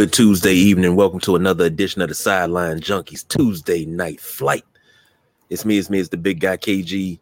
[0.00, 0.96] Good Tuesday evening.
[0.96, 4.64] Welcome to another edition of the Sideline Junkies Tuesday night flight.
[5.50, 7.18] It's me, it's me, it's the big guy KG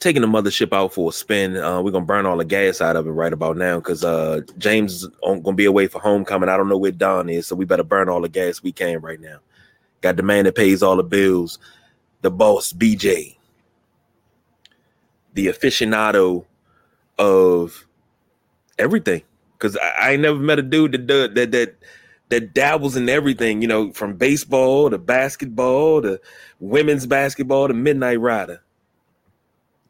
[0.00, 1.56] taking the mothership out for a spin.
[1.56, 4.40] Uh, we're gonna burn all the gas out of it right about now because uh,
[4.58, 6.48] James is gonna be away for homecoming.
[6.48, 8.98] I don't know where Don is, so we better burn all the gas we can
[8.98, 9.38] right now.
[10.00, 11.60] Got the man that pays all the bills,
[12.22, 13.36] the boss BJ,
[15.34, 16.44] the aficionado
[17.20, 17.86] of
[18.80, 19.22] everything
[19.64, 21.74] because I, I ain't never met a dude that does that that
[22.28, 26.20] that dabbles in everything, you know, from baseball to basketball to
[26.60, 28.62] women's basketball to midnight rider.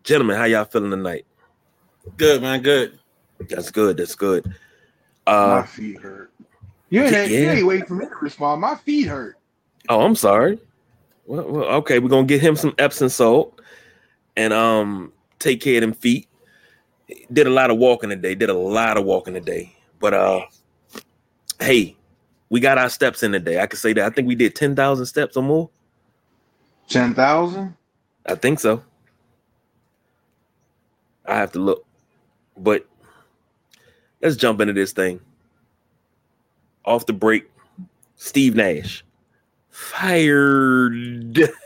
[0.04, 1.26] Gentlemen, how y'all feeling tonight?
[2.16, 2.62] Good, man.
[2.62, 2.98] Good.
[3.48, 3.96] That's good.
[3.96, 4.54] That's good.
[5.26, 6.30] Uh, My feet hurt.
[6.90, 7.24] You ain't, yeah.
[7.24, 8.60] you ain't waiting for me to respond.
[8.60, 9.36] My feet hurt.
[9.88, 10.58] Oh, I'm sorry.
[11.26, 13.60] Well, well, okay, we're gonna get him some Epsom salt
[14.36, 16.28] and um take care of them feet
[17.32, 18.34] did a lot of walking today.
[18.34, 19.74] Did a lot of walking today.
[20.00, 20.40] But uh,
[21.60, 21.96] hey,
[22.48, 23.60] we got our steps in today.
[23.60, 24.04] I can say that.
[24.04, 25.70] I think we did ten thousand steps or more.
[26.88, 27.74] Ten thousand.
[28.26, 28.82] I think so.
[31.26, 31.86] I have to look,
[32.56, 32.86] but
[34.20, 35.20] let's jump into this thing.
[36.84, 37.50] Off the break,
[38.16, 39.04] Steve Nash
[39.70, 41.50] fired.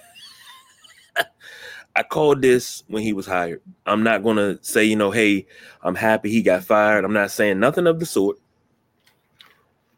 [1.99, 3.61] I called this when he was hired.
[3.85, 5.49] I'm not gonna say, you know, hey,
[5.83, 7.05] I'm happy he got fired.
[7.05, 8.39] I'm not saying nothing of the sort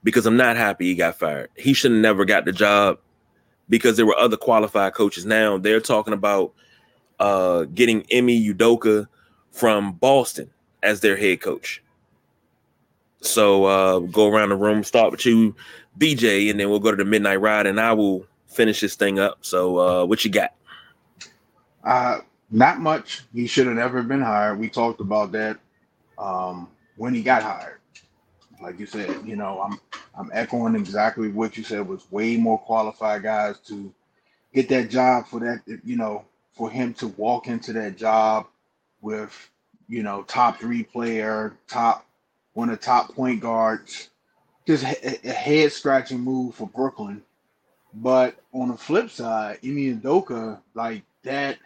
[0.02, 1.50] because I'm not happy he got fired.
[1.58, 3.00] He should have never got the job
[3.68, 5.26] because there were other qualified coaches.
[5.26, 6.54] Now they're talking about
[7.18, 9.06] uh, getting Ime Udoka
[9.50, 10.48] from Boston
[10.82, 11.82] as their head coach.
[13.20, 15.54] So uh, go around the room, start with you,
[15.98, 19.18] BJ, and then we'll go to the midnight ride, and I will finish this thing
[19.18, 19.36] up.
[19.42, 20.54] So uh, what you got?
[21.84, 22.20] Uh,
[22.50, 23.22] not much.
[23.34, 24.58] He should have never been hired.
[24.58, 25.58] We talked about that
[26.18, 27.78] um, when he got hired.
[28.62, 29.80] Like you said, you know, I'm
[30.18, 31.86] I'm echoing exactly what you said.
[31.88, 33.92] Was way more qualified guys to
[34.54, 35.62] get that job for that.
[35.84, 36.24] You know,
[36.54, 38.46] for him to walk into that job
[39.02, 39.32] with
[39.88, 42.06] you know top three player, top
[42.54, 44.10] one of the top point guards.
[44.66, 47.22] Just a, a head scratching move for Brooklyn.
[47.94, 51.58] But on the flip side, Ime Udoka, like that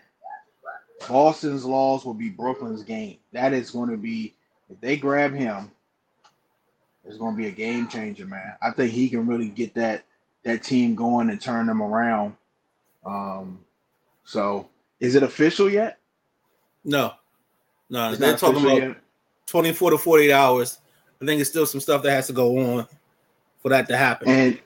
[1.09, 3.19] Boston's loss will be Brooklyn's game.
[3.33, 4.35] That is going to be
[4.71, 5.71] if they grab him,
[7.05, 8.55] it's going to be a game changer, man.
[8.63, 10.05] I think he can really get that
[10.45, 12.37] that team going and turn them around.
[13.05, 13.61] Um,
[14.25, 14.69] so
[15.01, 15.99] is it official yet?
[16.85, 17.13] No,
[17.91, 18.11] no.
[18.11, 18.97] It's they're talking about yet?
[19.47, 20.79] 24 to 48 hours.
[21.21, 22.87] I think it's still some stuff that has to go on
[23.61, 24.29] for that to happen.
[24.29, 24.61] And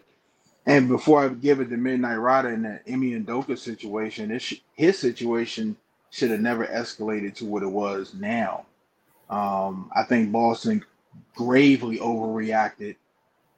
[0.67, 5.77] and before I give it to Midnight Rider in that Udoka situation, it's his situation
[6.11, 8.65] should have never escalated to what it was now.
[9.31, 10.85] Um, I think Boston
[11.35, 12.97] gravely overreacted,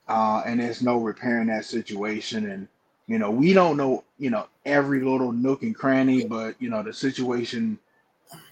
[0.07, 2.49] uh, and there's no repairing that situation.
[2.49, 2.67] And
[3.07, 6.83] you know, we don't know, you know, every little nook and cranny, but you know,
[6.83, 7.79] the situation,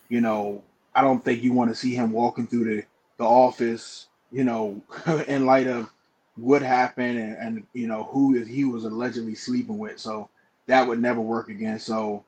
[0.09, 0.63] you know,
[0.95, 2.83] I don't think you want to see him walking through the
[3.17, 4.81] the office, you know,
[5.27, 5.89] in light of
[6.35, 9.99] what happened and, and you know who he was allegedly sleeping with.
[9.99, 10.29] So
[10.67, 11.79] that would never work again.
[11.79, 12.23] So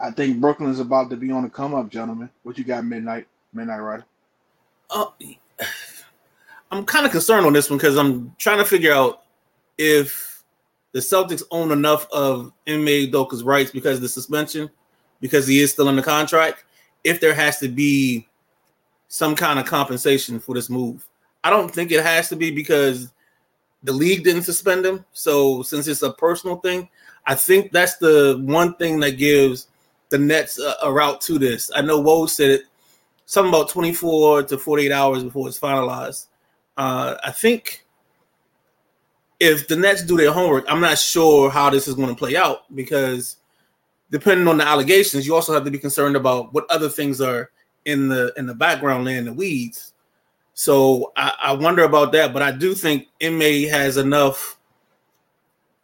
[0.00, 2.30] I think Brooklyn's about to be on the come up, gentlemen.
[2.42, 4.04] What you got, Midnight Midnight Rider?
[4.90, 5.06] Uh,
[6.70, 9.24] I'm kind of concerned on this one because I'm trying to figure out
[9.76, 10.42] if
[10.92, 14.70] the Celtics own enough of Ime Udoka's rights because of the suspension,
[15.20, 16.64] because he is still in the contract.
[17.04, 18.26] If there has to be
[19.08, 21.06] some kind of compensation for this move,
[21.42, 23.10] I don't think it has to be because
[23.82, 25.04] the league didn't suspend him.
[25.12, 26.88] So since it's a personal thing,
[27.26, 29.68] I think that's the one thing that gives
[30.10, 31.70] the Nets a, a route to this.
[31.74, 32.62] I know Woj said it
[33.26, 36.26] something about 24 to 48 hours before it's finalized.
[36.76, 37.84] Uh, I think
[39.40, 42.36] if the Nets do their homework, I'm not sure how this is going to play
[42.36, 43.36] out because
[44.10, 47.50] depending on the allegations, you also have to be concerned about what other things are
[47.84, 49.92] in the in the background laying in the weeds.
[50.54, 54.58] So I, I wonder about that, but I do think Ime has enough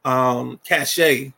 [0.05, 1.33] um, cachet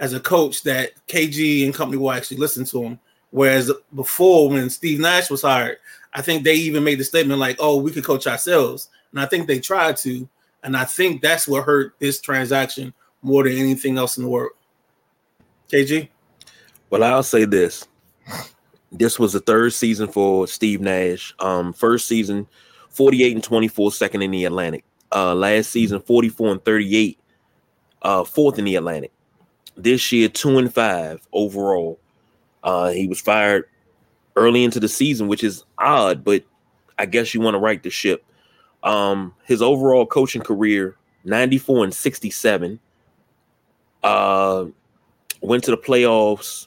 [0.00, 2.98] as a coach that KG and company will actually listen to him.
[3.30, 5.78] Whereas before, when Steve Nash was hired,
[6.12, 9.26] I think they even made the statement like, "Oh, we could coach ourselves," and I
[9.26, 10.28] think they tried to,
[10.62, 14.52] and I think that's what hurt this transaction more than anything else in the world.
[15.68, 16.08] KG.
[16.90, 17.88] Well, I'll say this:
[18.92, 21.34] this was the third season for Steve Nash.
[21.40, 22.46] Um, first season,
[22.90, 24.84] forty-eight and twenty-four, second in the Atlantic.
[25.10, 27.18] Uh, last season, forty-four and thirty-eight,
[28.02, 29.10] uh, fourth in the Atlantic
[29.76, 31.98] this year two and five overall.
[32.62, 33.68] Uh, he was fired
[34.36, 36.44] early into the season, which is odd, but
[36.98, 38.24] I guess you want to right the ship.
[38.82, 42.78] Um, his overall coaching career 94 and 67.
[44.02, 44.66] Uh,
[45.40, 46.66] went to the playoffs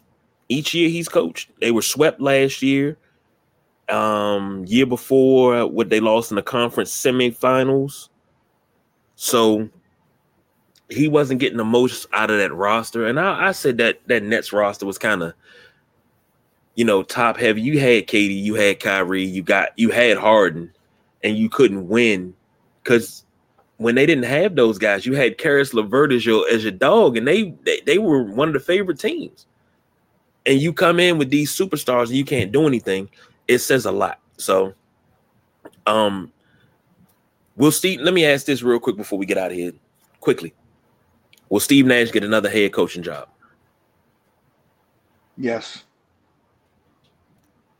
[0.49, 1.49] each year he's coached.
[1.59, 2.97] They were swept last year.
[3.89, 8.09] Um, year before, what they lost in the conference semifinals.
[9.15, 9.69] So
[10.89, 13.07] he wasn't getting the most out of that roster.
[13.07, 15.33] And I, I said that that Nets roster was kind of,
[16.75, 17.61] you know, top heavy.
[17.61, 20.71] You had KD, you had Kyrie, you got you had Harden,
[21.23, 22.33] and you couldn't win
[22.83, 23.25] because
[23.77, 27.17] when they didn't have those guys, you had Caris LeVert as your as your dog,
[27.17, 29.45] and they, they they were one of the favorite teams.
[30.45, 33.09] And you come in with these superstars and you can't do anything,
[33.49, 34.19] it says a lot.
[34.37, 34.73] So,
[35.85, 36.31] um,
[37.57, 37.97] we'll see.
[37.97, 39.73] Let me ask this real quick before we get out of here.
[40.21, 40.53] Quickly,
[41.49, 43.29] will Steve Nash get another head coaching job?
[45.37, 45.83] Yes.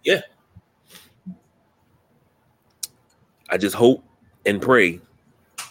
[0.04, 0.22] Yeah.
[3.50, 4.04] I just hope
[4.46, 5.02] and pray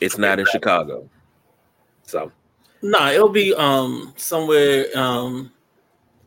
[0.01, 1.09] it's not in Chicago.
[2.03, 2.33] So
[2.83, 5.53] Nah, it'll be um somewhere um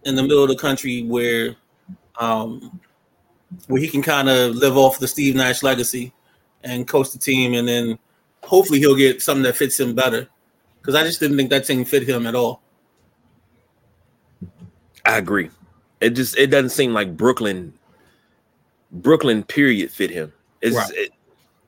[0.03, 1.55] in the middle of the country where
[2.19, 2.79] um
[3.67, 6.13] where he can kind of live off the Steve Nash legacy
[6.63, 7.97] and coach the team, and then
[8.43, 10.27] hopefully he'll get something that fits him better.
[10.81, 12.61] Because I just didn't think that team fit him at all.
[15.05, 15.49] I agree.
[16.01, 17.73] It just it doesn't seem like Brooklyn
[18.91, 20.31] Brooklyn period fit him.
[20.61, 20.91] It's Right.
[20.93, 21.11] it,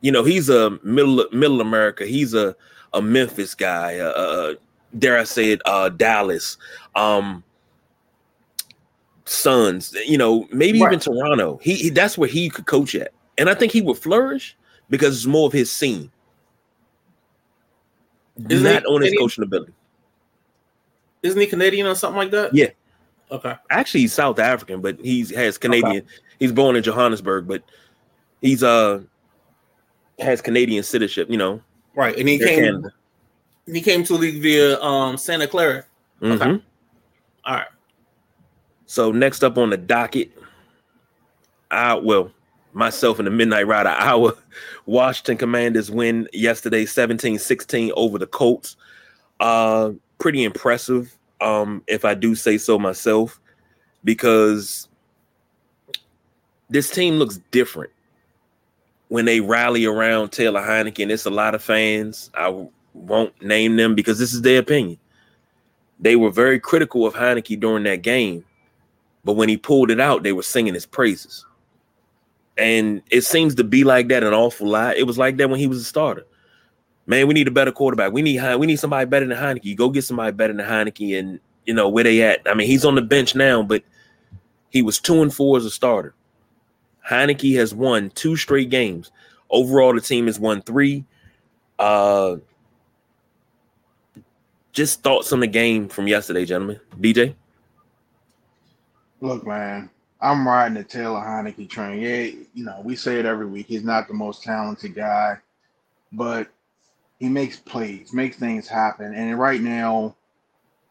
[0.02, 2.06] you know he's a middle middle America.
[2.06, 2.56] He's a
[2.94, 4.00] a Memphis guy.
[4.00, 4.54] Uh, uh,
[4.98, 5.62] dare I say it?
[5.66, 6.58] Uh, Dallas,
[6.96, 7.44] um,
[9.26, 9.94] Suns.
[10.06, 11.60] You know maybe even Toronto.
[11.62, 14.58] He, he that's where he could coach at, and I think he would flourish
[14.90, 16.12] because it's more of his scene,
[18.50, 19.74] Isn't not he on his coaching ability.
[21.24, 22.54] Isn't he Canadian or something like that?
[22.54, 22.70] Yeah.
[23.32, 23.56] Okay.
[23.70, 26.06] actually he's South African, but he's has Canadian.
[26.40, 27.64] He's born in Johannesburg, but
[28.42, 29.02] he's uh
[30.20, 31.30] has Canadian citizenship.
[31.30, 31.62] You know,
[31.96, 32.18] Right.
[32.18, 32.92] And he came Canada.
[33.66, 35.86] he came to the league via um Santa Clara.
[36.22, 36.46] Okay.
[36.46, 36.62] Mhm.
[37.46, 37.68] All right.
[38.86, 40.32] So next up on the docket,
[41.70, 42.32] I well
[42.74, 44.34] myself and the Midnight Rider our
[44.86, 48.78] Washington Commanders win yesterday 17-16 over the Colts.
[49.40, 53.40] Uh pretty impressive um if I do say so myself
[54.04, 54.88] because
[56.70, 57.92] this team looks different
[59.10, 61.10] when they rally around Taylor Heinicke.
[61.12, 62.32] It's a lot of fans.
[62.34, 64.98] I won't name them because this is their opinion.
[66.00, 68.46] They were very critical of Heinicke during that game,
[69.26, 71.46] but when he pulled it out, they were singing his praises.
[72.58, 74.98] And it seems to be like that an awful lot.
[74.98, 76.26] It was like that when he was a starter.
[77.08, 78.12] Man, we need a better quarterback.
[78.12, 79.76] We need we need somebody better than Heinicke.
[79.76, 82.42] Go get somebody better than Heinicke, and you know where they at.
[82.46, 83.84] I mean, he's on the bench now, but
[84.70, 86.14] he was two and four as a starter.
[87.10, 89.12] Heinicke has won two straight games.
[89.50, 91.04] Overall, the team has won three.
[91.80, 92.38] Uh,
[94.72, 96.80] just thoughts on the game from yesterday, gentlemen.
[97.00, 97.36] DJ.
[99.20, 99.90] Look, man,
[100.22, 102.00] I'm riding the Taylor Heinicke train.
[102.00, 103.66] Yeah, you know, we say it every week.
[103.68, 105.38] He's not the most talented guy,
[106.12, 106.48] but
[107.20, 109.14] he makes plays, makes things happen.
[109.16, 110.16] And right now,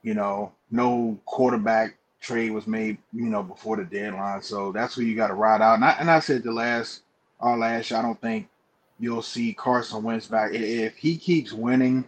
[0.02, 4.42] you know, no quarterback trade was made, you know, before the deadline.
[4.42, 5.74] So that's who you got to ride out.
[5.74, 7.02] And I, and I said the last,
[7.38, 8.48] our last, I don't think
[8.98, 10.52] you'll see Carson Wentz back.
[10.52, 12.04] If he keeps winning,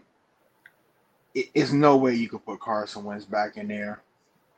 [1.35, 4.03] it, it's no way you could put Carson Wentz back in there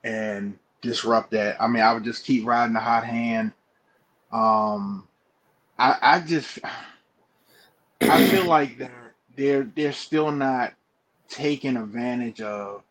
[0.03, 1.61] and disrupt that.
[1.61, 3.53] I mean, I would just keep riding the hot hand.
[4.31, 5.09] Um,
[5.79, 6.61] I, I just,
[8.01, 10.75] I feel like they're they're they're still not
[11.29, 12.83] taking advantage of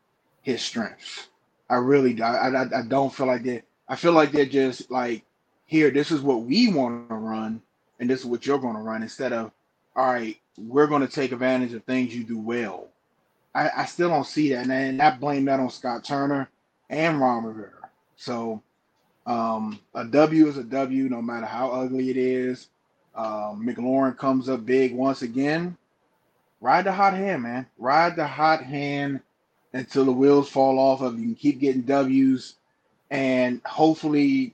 [0.42, 1.28] his strengths.
[1.70, 2.22] I really.
[2.22, 3.64] I, I, I don't feel like they.
[3.88, 5.24] I feel like they're just like,
[5.66, 7.62] here, this is what we want to run,
[8.00, 9.04] and this is what you're going to run.
[9.04, 9.52] Instead of,
[9.96, 12.90] all right, we're going to take advantage of things you do well.
[13.56, 16.50] I, I still don't see that, and, and I blame that on Scott Turner
[16.90, 17.83] and Ron Rivera.
[18.24, 18.62] So,
[19.26, 22.70] um, a W is a W, no matter how ugly it is.
[23.14, 25.78] Um, McLaurin comes up big once again.
[26.62, 27.68] Ride the hot hand, man.
[27.78, 29.20] Ride the hot hand
[29.74, 31.28] until the wheels fall off of you.
[31.30, 32.56] You keep getting W's,
[33.12, 34.54] and hopefully,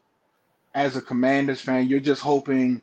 [0.73, 2.81] as a Commanders fan, you're just hoping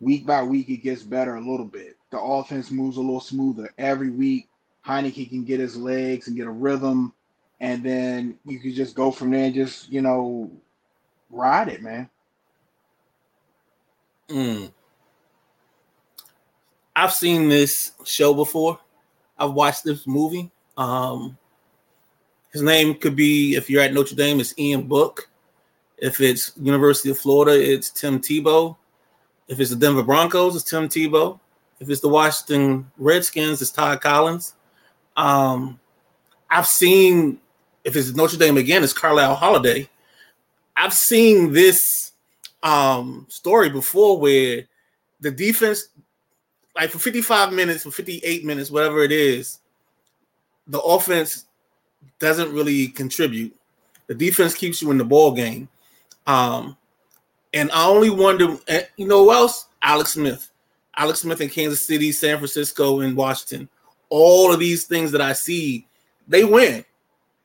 [0.00, 1.96] week by week it gets better a little bit.
[2.12, 4.48] The offense moves a little smoother every week.
[4.86, 7.12] Heinicke can get his legs and get a rhythm,
[7.62, 10.50] and then you can just go from there and just you know
[11.30, 12.10] ride it, man.
[14.28, 14.72] Mm.
[16.94, 18.78] I've seen this show before.
[19.38, 20.50] I've watched this movie.
[20.76, 21.38] Um,
[22.52, 25.28] his name could be, if you're at Notre Dame, it's Ian Book.
[25.96, 28.76] If it's University of Florida, it's Tim Tebow.
[29.48, 31.38] If it's the Denver Broncos, it's Tim Tebow.
[31.76, 34.54] If If it's the Washington Redskins, it's Todd Collins.
[35.16, 35.80] Um,
[36.50, 37.38] I've seen
[37.84, 39.88] if it's Notre Dame again, it's Carlyle Holiday.
[40.76, 42.12] I've seen this
[42.62, 44.64] um, story before where
[45.20, 45.88] the defense,
[46.76, 49.58] like for 55 minutes, for 58 minutes, whatever it is,
[50.66, 51.46] the offense
[52.18, 53.54] doesn't really contribute.
[54.06, 55.68] The defense keeps you in the ball game.
[56.26, 56.76] Um,
[57.52, 58.56] and I only wonder,
[58.96, 59.66] you know who else?
[59.82, 60.50] Alex Smith.
[60.96, 63.68] Alex Smith in Kansas City, San Francisco, and Washington.
[64.08, 65.86] All of these things that I see,
[66.28, 66.84] they win.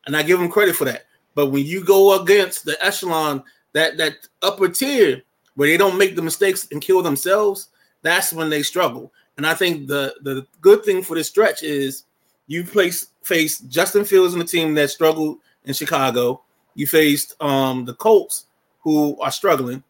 [0.08, 1.06] And I give them credit for that.
[1.36, 5.22] But when you go against the echelon, that that upper tier
[5.56, 7.70] where they don't make the mistakes and kill themselves,
[8.02, 9.14] that's when they struggle.
[9.38, 12.06] And I think the the good thing for this stretch is
[12.48, 16.42] you place face Justin Fields and the team that struggled in Chicago.
[16.74, 18.46] You faced um, the Colts,
[18.82, 19.84] who are struggling,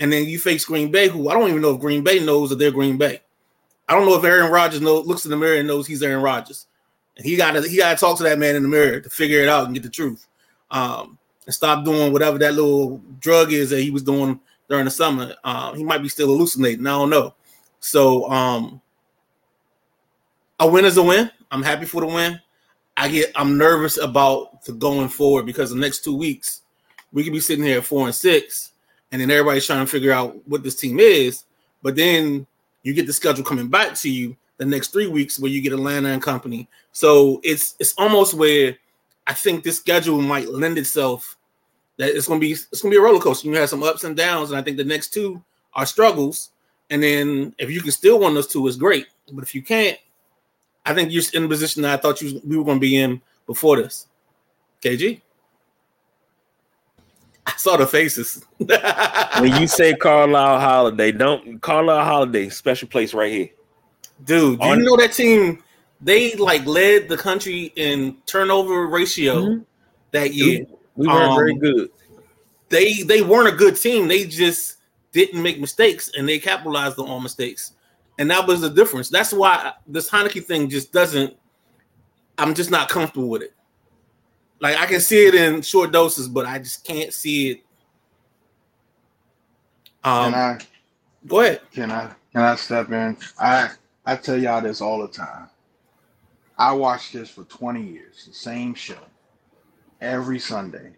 [0.00, 2.50] and then you face Green Bay, who I don't even know if Green Bay knows
[2.50, 3.20] that they're Green Bay.
[3.88, 6.22] I don't know if Aaron Rodgers knows, looks in the mirror and knows he's Aaron
[6.22, 6.66] Rodgers.
[7.16, 9.40] He got to he got to talk to that man in the mirror to figure
[9.40, 10.26] it out and get the truth,
[10.70, 14.90] um, and stop doing whatever that little drug is that he was doing during the
[14.90, 15.34] summer.
[15.44, 16.86] Uh, he might be still hallucinating.
[16.86, 17.34] I don't know.
[17.80, 18.80] So um,
[20.58, 21.30] a win is a win.
[21.50, 22.40] I'm happy for the win.
[22.96, 26.62] I get I'm nervous about the going forward because the next two weeks
[27.12, 28.72] we could be sitting here at four and six,
[29.12, 31.44] and then everybody's trying to figure out what this team is.
[31.80, 32.46] But then
[32.82, 35.72] you get the schedule coming back to you the next three weeks where you get
[35.72, 36.68] Atlanta and company.
[36.92, 38.76] So it's it's almost where
[39.26, 41.36] I think this schedule might lend itself
[41.98, 43.48] that it's gonna be it's gonna be a roller coaster.
[43.48, 45.42] You have some ups and downs, and I think the next two
[45.74, 46.50] are struggles.
[46.90, 49.06] And then if you can still win those two, is great.
[49.32, 49.98] But if you can't,
[50.84, 53.20] I think you're in the position that I thought you we were to be in
[53.46, 54.06] before this.
[54.82, 55.22] KG,
[57.46, 58.44] I saw the faces.
[58.58, 63.48] when you say Carlyle Holiday, don't Carlyle Holiday special place right here,
[64.24, 64.60] dude.
[64.60, 65.62] Do you know that team?
[66.00, 69.62] They like led the country in turnover ratio mm-hmm.
[70.10, 70.66] that year.
[70.96, 71.90] We weren't um, very good.
[72.68, 74.08] They they weren't a good team.
[74.08, 74.78] They just
[75.12, 77.72] didn't make mistakes and they capitalized on mistakes.
[78.18, 79.08] And that was the difference.
[79.08, 81.34] That's why this Heinicke thing just doesn't,
[82.36, 83.54] I'm just not comfortable with it.
[84.60, 87.60] Like I can see it in short doses, but I just can't see it.
[90.02, 90.58] Um, can I
[91.26, 91.60] go ahead?
[91.72, 93.16] Can I can I step in?
[93.38, 93.70] I
[94.06, 95.48] I tell y'all this all the time.
[96.58, 98.98] I watched this for 20 years, the same show
[100.00, 100.92] every Sunday.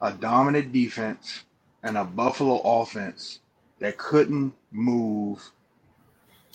[0.00, 1.44] A dominant defense
[1.82, 3.40] and a Buffalo offense
[3.78, 5.50] that couldn't move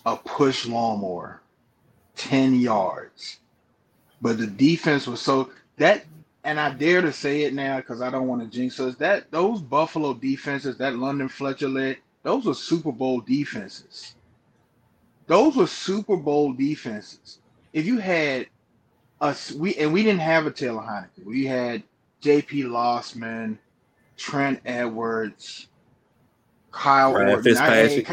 [0.05, 1.41] a push lawnmower
[2.17, 3.39] 10 yards.
[4.21, 6.05] But the defense was so that
[6.43, 8.95] and I dare to say it now because I don't want to jinx us.
[8.95, 14.15] That those Buffalo defenses, that London Fletcher led, those were Super Bowl defenses.
[15.27, 17.39] Those were Super Bowl defenses.
[17.73, 18.47] If you had
[19.21, 21.25] us, we and we didn't have a Taylor Heinicke.
[21.25, 21.83] We had
[22.21, 22.63] J.P.
[22.63, 23.57] Losman,
[24.15, 25.67] Trent Edwards,
[26.71, 28.09] Kyle Ryan Fitzpatrick.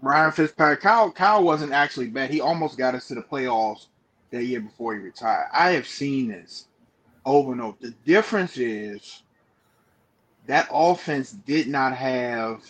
[0.00, 0.80] Ryan Fitzpatrick.
[0.80, 2.30] Kyle, Kyle wasn't actually bad.
[2.30, 3.86] He almost got us to the playoffs
[4.30, 5.46] that year before he retired.
[5.52, 6.66] I have seen this
[7.24, 7.76] over and over.
[7.80, 9.22] The difference is
[10.46, 12.62] that offense did not have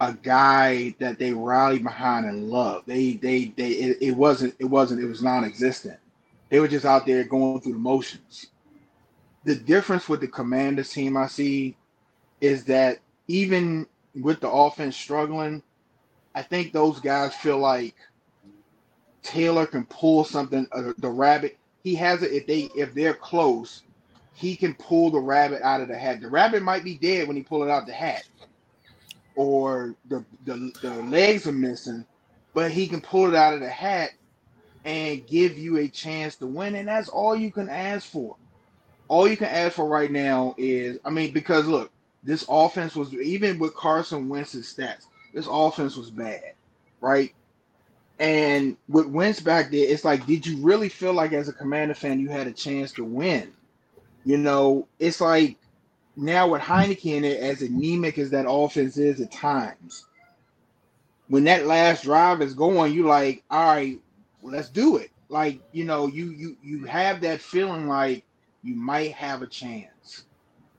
[0.00, 2.86] a guy that they rallied behind and loved.
[2.86, 5.98] They they they it, it wasn't it wasn't it was non-existent.
[6.48, 8.46] They were just out there going through the motions.
[9.44, 11.76] The difference with the Commanders team I see
[12.40, 12.98] is that
[13.28, 13.86] even
[14.20, 15.62] with the offense struggling,
[16.34, 17.94] I think those guys feel like
[19.22, 20.66] Taylor can pull something.
[20.72, 22.32] Uh, the rabbit, he has it.
[22.32, 23.82] If they if they're close,
[24.34, 26.20] he can pull the rabbit out of the hat.
[26.20, 28.24] The rabbit might be dead when he pull it out the hat,
[29.36, 32.06] or the the, the legs are missing,
[32.54, 34.12] but he can pull it out of the hat
[34.84, 36.76] and give you a chance to win.
[36.76, 38.36] And that's all you can ask for.
[39.08, 41.92] All you can ask for right now is, I mean, because look,
[42.24, 46.54] this offense was even with Carson Wentz's stats this offense was bad,
[47.00, 47.34] right?
[48.18, 51.94] And with Wentz back there, it's like, did you really feel like as a Commander
[51.94, 53.52] fan you had a chance to win?
[54.24, 55.58] You know, it's like
[56.16, 60.06] now with Heinicke in it, as anemic as that offense is at times,
[61.28, 64.00] when that last drive is going, you like, all right,
[64.40, 65.10] well, let's do it.
[65.28, 68.24] Like, you know, you you you have that feeling like
[68.62, 70.24] you might have a chance.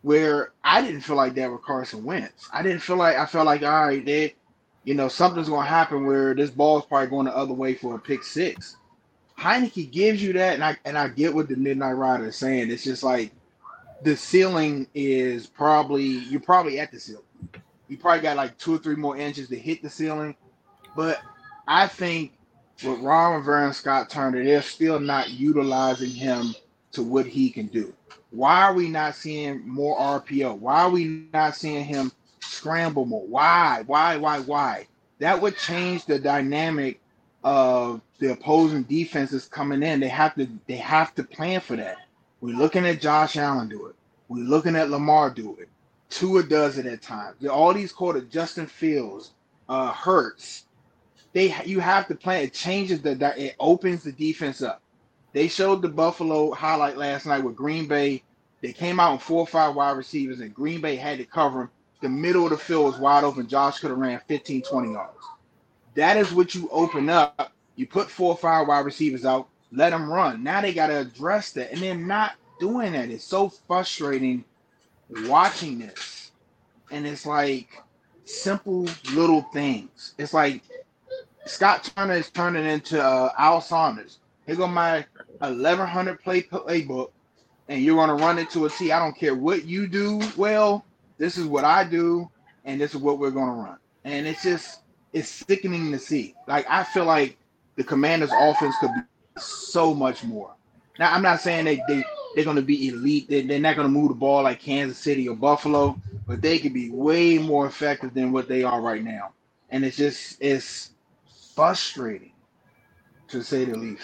[0.03, 2.47] Where I didn't feel like that with Carson Wentz.
[2.53, 4.35] I didn't feel like I felt like all right, they
[4.87, 7.95] you know, something's to happen where this ball is probably going the other way for
[7.95, 8.77] a pick six.
[9.37, 12.71] Heinicke gives you that, and I and I get what the Midnight Rider is saying.
[12.71, 13.33] It's just like
[14.03, 17.23] the ceiling is probably you're probably at the ceiling.
[17.87, 20.35] You probably got like two or three more inches to hit the ceiling,
[20.95, 21.21] but
[21.67, 22.33] I think
[22.83, 26.53] with Ron Rivera and Scott Turner, they're still not utilizing him
[26.91, 27.93] to what he can do.
[28.31, 30.59] Why are we not seeing more RPO?
[30.59, 32.11] Why are we not seeing him
[32.41, 33.25] scramble more?
[33.25, 33.83] Why?
[33.85, 34.17] Why?
[34.17, 34.39] Why?
[34.39, 34.87] Why?
[35.19, 36.99] That would change the dynamic
[37.43, 39.99] of the opposing defenses coming in.
[39.99, 41.97] They have to they have to plan for that.
[42.41, 43.95] We're looking at Josh Allen do it.
[44.27, 45.69] We're looking at Lamar do it.
[46.09, 47.45] Tua does it at times.
[47.45, 49.31] All these quarter Justin Fields,
[49.67, 50.65] uh, Hurts.
[51.33, 52.43] They you have to plan.
[52.43, 54.81] It changes the it opens the defense up.
[55.33, 58.23] They showed the Buffalo highlight last night with Green Bay.
[58.61, 61.59] They came out with four or five wide receivers, and Green Bay had to cover
[61.59, 61.69] them.
[62.01, 63.47] The middle of the field was wide open.
[63.47, 65.25] Josh could have ran 15, 20 yards.
[65.95, 67.51] That is what you open up.
[67.75, 70.43] You put four or five wide receivers out, let them run.
[70.43, 73.09] Now they got to address that, and they're not doing that.
[73.09, 74.43] It's so frustrating
[75.25, 76.31] watching this.
[76.91, 77.81] And it's like
[78.25, 80.13] simple little things.
[80.17, 80.61] It's like
[81.45, 84.19] Scott Turner is turning into uh, Al Saunders.
[84.45, 85.05] Here go my
[85.39, 87.11] 1100 play playbook,
[87.67, 88.91] and you're going to run it to a T.
[88.91, 90.85] I don't care what you do well.
[91.17, 92.29] This is what I do,
[92.63, 93.77] and this is what we're going to run.
[94.05, 94.81] And it's just,
[95.11, 96.35] it's sickening to see.
[96.47, 97.37] Like, I feel like
[97.75, 99.01] the Commanders' offense could be
[99.39, 100.53] so much more.
[100.99, 102.03] Now, I'm not saying they, they,
[102.35, 103.29] they're going to be elite.
[103.29, 106.59] They, they're not going to move the ball like Kansas City or Buffalo, but they
[106.59, 109.33] could be way more effective than what they are right now.
[109.69, 110.91] And it's just, it's
[111.55, 112.31] frustrating
[113.27, 114.03] to say the least.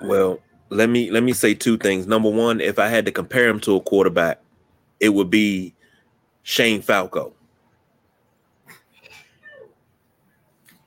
[0.00, 2.06] Well, let me let me say two things.
[2.06, 4.40] Number one, if I had to compare him to a quarterback,
[4.98, 5.74] it would be
[6.42, 7.32] Shane Falco.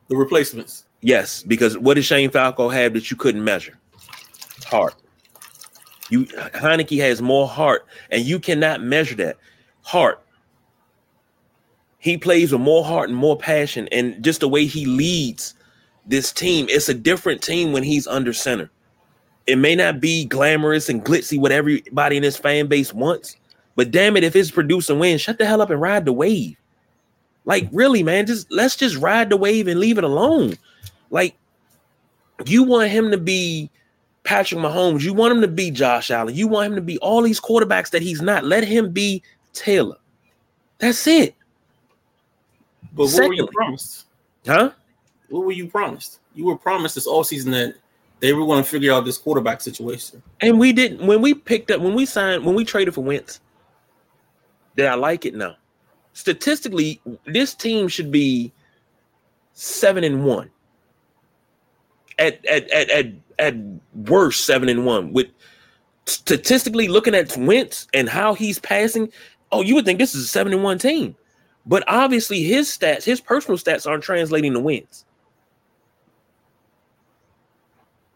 [0.10, 0.87] The replacements.
[1.02, 3.78] Yes, because what does Shane Falco have that you couldn't measure?
[4.66, 4.96] Heart.
[6.10, 9.38] You Heinicke has more heart, and you cannot measure that
[9.82, 10.22] heart.
[12.00, 15.54] He plays with more heart and more passion, and just the way he leads
[16.06, 16.68] this team.
[16.70, 18.70] It's a different team when he's under center.
[19.46, 23.36] It may not be glamorous and glitzy what everybody in this fan base wants,
[23.76, 26.58] but damn it, if it's producing wins, shut the hell up and ride the wave.
[27.48, 30.56] Like, really, man, just let's just ride the wave and leave it alone.
[31.10, 31.34] Like,
[32.46, 33.72] you want him to be
[34.26, 37.22] Patrick Mahomes, you want him to be Josh Allen, you want him to be all
[37.22, 38.44] these quarterbacks that he's not.
[38.44, 39.96] Let him be Taylor.
[40.80, 41.36] That's it.
[42.92, 44.06] But what Secondly, were you promised?
[44.46, 44.72] Huh?
[45.30, 46.20] What were you promised?
[46.36, 47.76] You were promised this all season that
[48.20, 50.22] they were going to figure out this quarterback situation.
[50.42, 51.08] And we didn't.
[51.08, 53.40] When we picked up, when we signed, when we traded for Wentz,
[54.76, 55.34] did I like it?
[55.34, 55.56] No.
[56.18, 58.52] Statistically, this team should be
[59.54, 60.50] seven and one.
[62.18, 63.06] At at at at,
[63.38, 63.56] at
[63.94, 65.14] worst, seven and one.
[65.14, 65.28] With
[66.08, 69.12] statistically looking at Wentz and how he's passing,
[69.52, 71.16] oh, you would think this is a seven and one team.
[71.68, 75.06] But obviously, his stats, his personal stats, aren't translating to wins.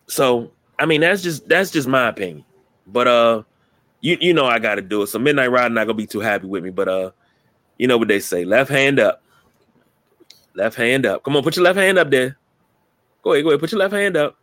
[0.07, 2.45] So I mean that's just that's just my opinion.
[2.87, 3.43] But uh
[3.99, 5.07] you you know I gotta do it.
[5.07, 7.11] So Midnight Ride not gonna be too happy with me, but uh
[7.81, 9.23] you know what they say, left hand up.
[10.53, 11.23] Left hand up.
[11.23, 12.37] Come on, put your left hand up there.
[13.23, 14.37] Go ahead, go ahead, put your left hand up.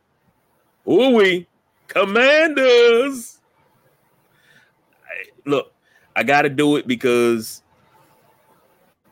[0.89, 1.47] Ooh we
[1.87, 3.39] commanders.
[5.45, 5.73] Look,
[6.17, 7.63] I gotta do it because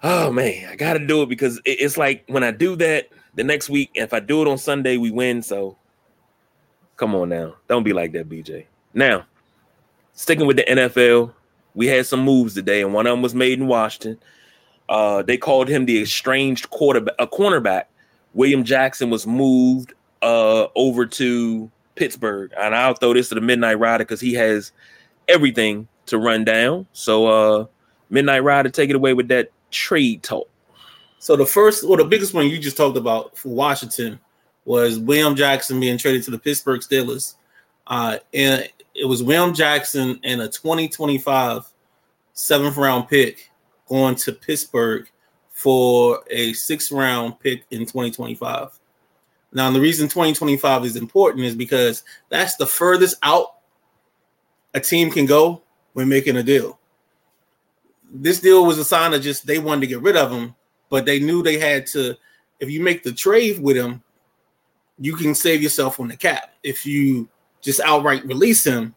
[0.03, 3.71] oh man, I gotta do it because it's like when I do that the next
[3.71, 5.43] week, if I do it on Sunday, we win.
[5.43, 5.77] So
[6.97, 7.57] Come on now.
[7.69, 8.65] Don't be like that, BJ.
[8.95, 9.27] Now,
[10.15, 11.33] sticking with the NFL,
[11.77, 14.19] we had some moves today, and one of them was made in Washington.
[14.89, 17.85] Uh, they called him the estranged quarterback, a cornerback.
[18.35, 23.79] William Jackson was moved uh, over to Pittsburgh, and I'll throw this to the Midnight
[23.79, 24.73] Rider because he has
[25.29, 26.87] everything to run down.
[26.93, 27.67] So, uh,
[28.09, 30.49] Midnight Rider, take it away with that trade talk.
[31.19, 34.19] So the first, well, the biggest one you just talked about for Washington
[34.65, 37.35] was William Jackson being traded to the Pittsburgh Steelers.
[37.87, 41.66] Uh, and it was William Jackson and a 2025
[42.33, 43.51] seventh round pick
[43.88, 45.09] going to Pittsburgh
[45.51, 48.79] for a sixth round pick in 2025.
[49.53, 53.55] Now, the reason 2025 is important is because that's the furthest out
[54.75, 55.62] a team can go
[55.94, 56.79] when making a deal.
[58.12, 60.55] This deal was a sign of just they wanted to get rid of him,
[60.90, 62.16] but they knew they had to.
[62.61, 64.03] If you make the trade with him,
[64.99, 66.55] you can save yourself on the cap.
[66.62, 67.29] If you
[67.62, 68.95] just outright release him,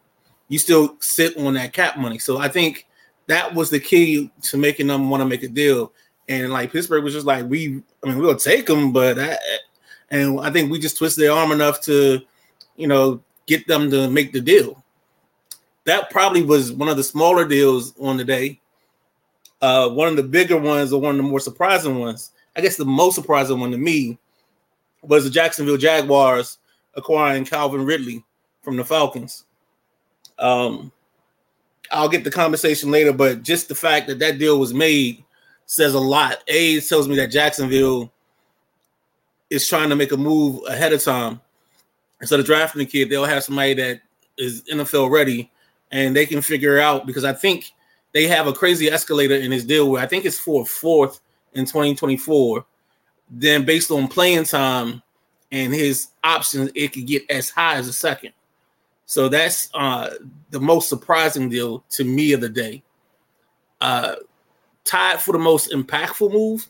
[0.48, 2.20] you still sit on that cap money.
[2.20, 2.88] So I think
[3.28, 5.94] that was the key to making them want to make a deal.
[6.28, 9.38] And like Pittsburgh was just like, we, I mean, we'll take him, but I,
[10.12, 12.22] and I think we just twisted their arm enough to,
[12.76, 14.84] you know, get them to make the deal.
[15.86, 18.60] That probably was one of the smaller deals on the day.
[19.62, 22.32] Uh, one of the bigger ones, or one of the more surprising ones.
[22.56, 24.18] I guess the most surprising one to me
[25.02, 26.60] was the Jacksonville Jaguars
[26.96, 28.24] acquiring Calvin Ridley
[28.70, 29.46] from the Falcons.
[30.38, 30.92] Um,
[31.92, 35.24] I'll get the conversation later, but just the fact that that deal was made
[35.66, 36.44] says a lot.
[36.48, 38.14] A tells me that Jacksonville
[39.50, 41.42] is trying to make a move ahead of time.
[42.22, 44.02] Instead of drafting the kid, they'll have somebody that
[44.38, 45.50] is NFL ready
[45.92, 47.72] and they can figure out because I think
[48.12, 51.22] they have a crazy escalator in his deal where I think it's for fourth
[51.54, 52.64] in 2024.
[53.32, 55.02] Then based on playing time
[55.52, 58.34] and his options, it could get as high as a second.
[59.10, 60.12] So that's uh,
[60.52, 62.84] the most surprising deal to me of the day.
[63.82, 64.18] Uh,
[64.86, 66.70] tied for the most impactful move,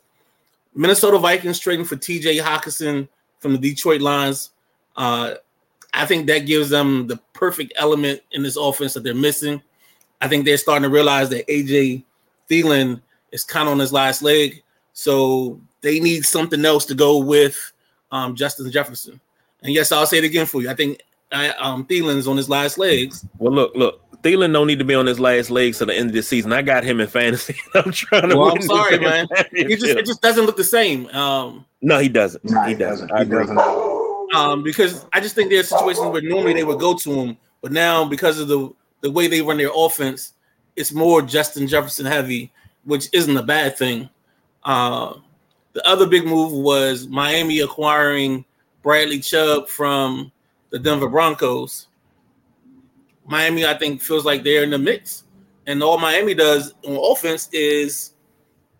[0.73, 4.51] Minnesota Vikings trading for TJ Hockenson from the Detroit Lions.
[4.95, 5.33] Uh,
[5.93, 9.61] I think that gives them the perfect element in this offense that they're missing.
[10.21, 12.05] I think they're starting to realize that AJ
[12.49, 13.01] Thielen
[13.33, 14.63] is kind of on his last leg.
[14.93, 17.73] So they need something else to go with
[18.13, 19.19] um, Justin Jefferson.
[19.61, 20.69] And yes, I'll say it again for you.
[20.69, 23.25] I think uh, um, Thielen's on his last legs.
[23.37, 24.01] Well, look, look.
[24.21, 26.51] Thielen don't need to be on his last legs to the end of the season.
[26.51, 27.55] I got him in fantasy.
[27.73, 28.35] I'm trying to.
[28.35, 29.27] Well, I'm sorry, man.
[29.53, 31.07] He just it just doesn't look the same.
[31.07, 32.43] Um, no, he doesn't.
[32.43, 33.07] Nah, he, he doesn't.
[33.07, 33.27] doesn't.
[33.27, 34.35] He doesn't.
[34.35, 37.37] Um, because I just think there are situations where normally they would go to him,
[37.61, 40.33] but now because of the the way they run their offense,
[40.75, 42.51] it's more Justin Jefferson heavy,
[42.83, 44.09] which isn't a bad thing.
[44.63, 45.13] Uh,
[45.73, 48.43] the other big move was Miami acquiring
[48.81, 50.31] Bradley Chubb from
[50.69, 51.87] the Denver Broncos.
[53.25, 55.23] Miami, I think, feels like they're in the mix.
[55.67, 58.13] And all Miami does on offense is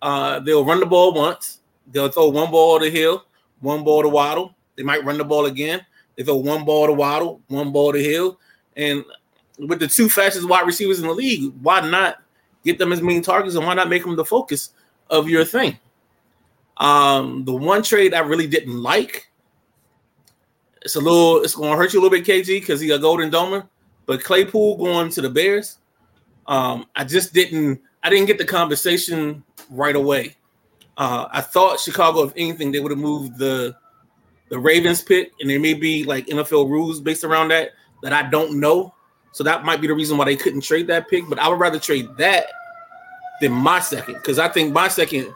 [0.02, 3.26] uh, they'll run the ball once, they'll throw one ball to Hill,
[3.60, 4.56] one ball to Waddle.
[4.76, 5.86] They might run the ball again.
[6.16, 8.40] They throw one ball to Waddle, one ball to Hill.
[8.76, 9.04] And
[9.60, 12.24] with the two fastest wide receivers in the league, why not
[12.64, 14.72] get them as main targets and why not make them the focus
[15.10, 15.78] of your thing?
[16.78, 19.29] Um, the one trade I really didn't like,
[20.82, 23.00] it's a little, it's going to hurt you a little bit, KG, because he's a
[23.00, 23.68] Golden Domer.
[24.06, 25.78] But Claypool going to the Bears,
[26.48, 30.36] um, I just didn't, I didn't get the conversation right away.
[30.98, 33.76] Uh, I thought Chicago, if anything, they would have moved the
[34.50, 37.72] the Ravens pick, and there may be like NFL rules based around that
[38.04, 38.94] that I don't know.
[39.32, 41.24] So that might be the reason why they couldn't trade that pick.
[41.30, 42.48] But I would rather trade that
[43.42, 45.34] than my second because I think my second,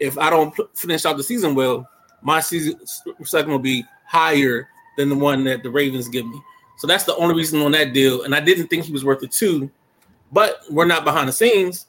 [0.00, 1.88] if I don't finish out the season well,
[2.22, 2.78] my season
[3.24, 6.40] second will be higher than the one that the Ravens give me.
[6.78, 8.22] So that's the only reason on that deal.
[8.22, 9.70] And I didn't think he was worth it two,
[10.32, 11.86] But we're not behind the scenes.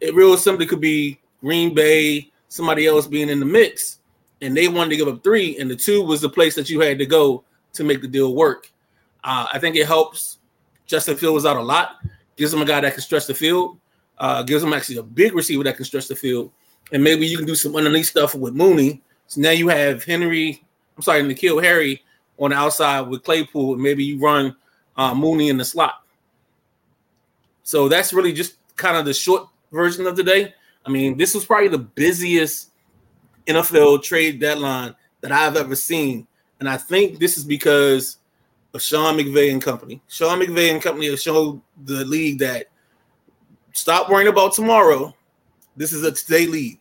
[0.00, 4.00] It real simply could be Green Bay, somebody else being in the mix,
[4.42, 6.80] and they wanted to give up three, and the two was the place that you
[6.80, 8.70] had to go to make the deal work.
[9.24, 10.38] Uh, I think it helps
[10.86, 11.96] Justin Fields out a lot.
[12.36, 13.78] Gives him a guy that can stretch the field.
[14.18, 16.52] Uh, gives him actually a big receiver that can stretch the field.
[16.92, 19.02] And maybe you can do some underneath stuff with Mooney.
[19.26, 20.62] So now you have Henry,
[20.96, 22.02] I'm sorry, N'Keal Harry
[22.38, 23.74] on the outside with Claypool.
[23.74, 24.56] And maybe you run
[24.96, 26.02] uh, Mooney in the slot.
[27.62, 30.54] So that's really just kind of the short version of the day.
[30.84, 32.70] I mean, this was probably the busiest
[33.46, 36.26] NFL trade deadline that I've ever seen.
[36.60, 38.18] And I think this is because
[38.72, 40.00] of Sean McVay and company.
[40.08, 42.66] Sean McVay and company have showed the league that
[43.72, 45.14] stop worrying about tomorrow.
[45.76, 46.78] This is a today league,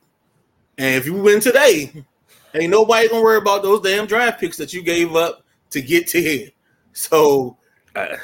[0.78, 2.06] And if you win today,
[2.54, 6.08] ain't nobody gonna worry about those damn draft picks that you gave up to get
[6.08, 6.50] to here.
[6.94, 7.58] So
[7.96, 8.16] uh,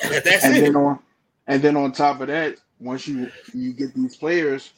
[0.00, 0.60] that's and it.
[0.60, 0.98] Then on,
[1.46, 4.72] and then on top of that, once you you get these players,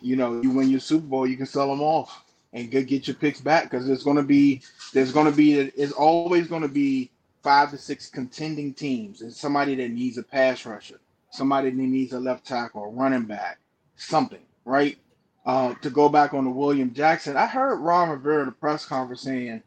[0.00, 3.06] you know, you win your Super Bowl, you can sell them off and get get
[3.06, 4.62] your picks back because there's going to be
[4.92, 7.10] there's going to be it's always going to be
[7.42, 12.12] five to six contending teams and somebody that needs a pass rusher, somebody that needs
[12.12, 13.58] a left tackle, a running back,
[13.96, 14.98] something, right?
[15.46, 18.84] Uh, to go back on the William Jackson, I heard Ron Rivera at a press
[18.84, 19.62] conference saying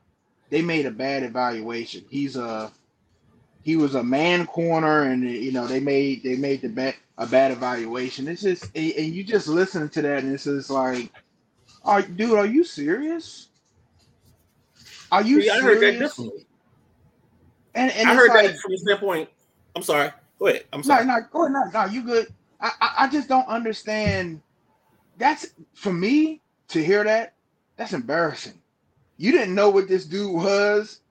[0.52, 2.06] they made a bad evaluation.
[2.10, 2.72] He's a
[3.64, 7.26] he was a man corner, and you know they made they made the bad a
[7.26, 8.28] bad evaluation.
[8.28, 11.12] It's just and you just listen to that, and it's just like,
[11.84, 13.48] are dude, are you serious?
[15.12, 15.64] Are you See, serious?
[15.64, 16.46] I heard that differently.
[17.74, 19.30] And, and I heard like, that from the standpoint.
[19.76, 20.12] I'm sorry.
[20.38, 20.66] Go ahead.
[20.74, 21.06] I'm sorry.
[21.06, 21.74] No, no, go ahead.
[21.74, 22.28] No, no, you good.
[22.60, 24.42] I, I, I just don't understand.
[25.18, 27.34] That's for me to hear that.
[27.78, 28.61] That's embarrassing.
[29.22, 31.02] You didn't know what this dude was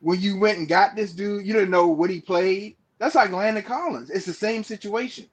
[0.00, 1.46] when you went and got this dude.
[1.46, 2.76] You didn't know what he played.
[2.98, 4.10] That's like Landon Collins.
[4.10, 5.24] It's the same situation.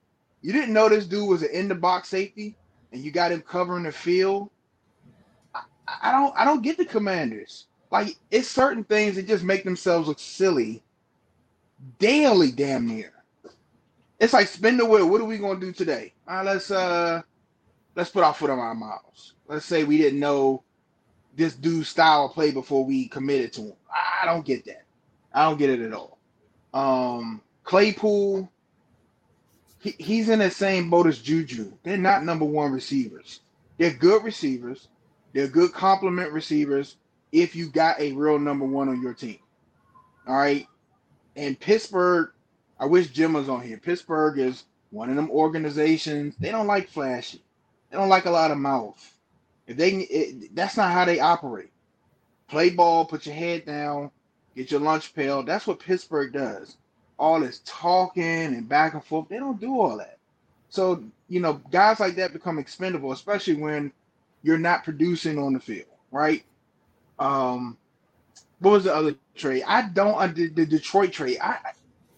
[0.42, 2.56] You didn't know this dude was an in the box safety,
[2.94, 4.50] and you got him covering the field.
[5.54, 5.64] I,
[6.02, 6.34] I don't.
[6.38, 7.68] I don't get the Commanders.
[7.92, 10.82] Like it's certain things that just make themselves look silly
[11.98, 13.12] daily, damn near.
[14.20, 15.10] It's like spin the wheel.
[15.10, 16.14] What are we gonna do today?
[16.30, 17.24] All right, let's uh
[17.96, 19.34] let's put our foot on our mouths.
[19.50, 20.64] Let's say we didn't know
[21.40, 23.74] this dude's style of play before we committed to him.
[24.24, 24.84] I don't get that.
[25.34, 26.20] I don't get it at all.
[26.74, 28.52] Um, Claypool,
[29.80, 31.72] he, he's in the same boat as Juju.
[31.84, 33.42] They're not number one receivers.
[33.78, 34.90] They're good receivers.
[35.34, 36.98] They're good complement receivers
[37.32, 39.40] if you got a real number one on your team.
[40.28, 40.68] All right.
[41.38, 42.32] And Pittsburgh,
[42.80, 43.78] I wish Jim was on here.
[43.78, 46.36] Pittsburgh is one of them organizations.
[46.40, 47.42] They don't like flashy.
[47.90, 49.14] They don't like a lot of mouth.
[49.70, 51.70] If they, it, that's not how they operate.
[52.48, 54.10] Play ball, put your head down,
[54.56, 55.44] get your lunch pail.
[55.44, 56.78] That's what Pittsburgh does.
[57.20, 60.18] All this talking and back and forth, they don't do all that.
[60.70, 63.92] So, you know, guys like that become expendable, especially when
[64.42, 66.44] you're not producing on the field, right?
[67.20, 67.78] Um,
[68.58, 69.64] what was the other trade?
[69.68, 71.38] I don't the, the Detroit trade.
[71.42, 71.58] I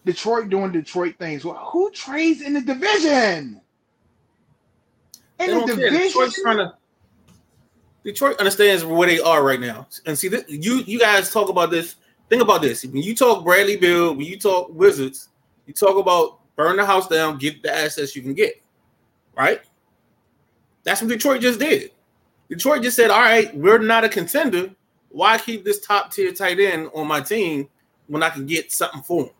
[0.06, 1.44] Detroit doing Detroit things.
[1.44, 3.60] Well, who trades in the division?
[5.38, 6.74] In the division, Detroit's trying to.
[8.04, 11.70] Detroit understands where they are right now, and see this, you you guys talk about
[11.70, 11.96] this.
[12.28, 12.84] Think about this.
[12.84, 15.28] When you talk Bradley Beal, when you talk Wizards,
[15.66, 18.60] you talk about burn the house down, get the assets you can get.
[19.36, 19.60] Right.
[20.84, 21.92] That's what Detroit just did.
[22.48, 24.74] Detroit just said, "All right, we're not a contender.
[25.10, 27.68] Why keep this top tier tight end on my team
[28.08, 29.30] when I can get something for him?"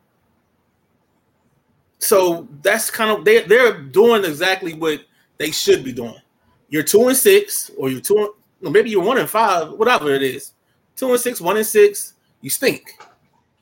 [1.99, 5.01] So that's kind of they they're doing exactly what
[5.39, 6.21] they should be doing.
[6.69, 8.35] You're two and six, or you're two,
[8.71, 10.53] maybe you're one and five, whatever it is.
[10.97, 12.15] Two and six, one and six.
[12.41, 12.97] You stink.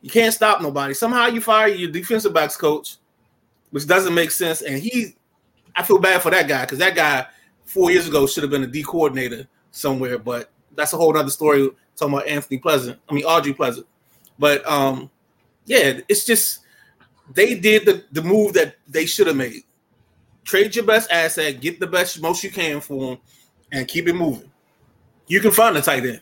[0.02, 0.94] You can't stop nobody.
[0.94, 2.96] Somehow you fire your defensive backs coach,
[3.70, 4.62] which doesn't make sense.
[4.62, 5.16] And he,
[5.76, 7.26] I feel bad for that guy because that guy
[7.64, 10.18] four years ago should have been a D coordinator somewhere.
[10.18, 11.70] But that's a whole other story.
[11.96, 13.86] Talking about Anthony Pleasant, I mean Aubrey Pleasant.
[14.38, 15.10] But um,
[15.66, 16.60] yeah, it's just
[17.34, 19.64] they did the, the move that they should have made.
[20.44, 23.18] Trade your best asset, get the best most you can for them,
[23.70, 24.49] and keep it moving.
[25.30, 26.20] You can find a tight end.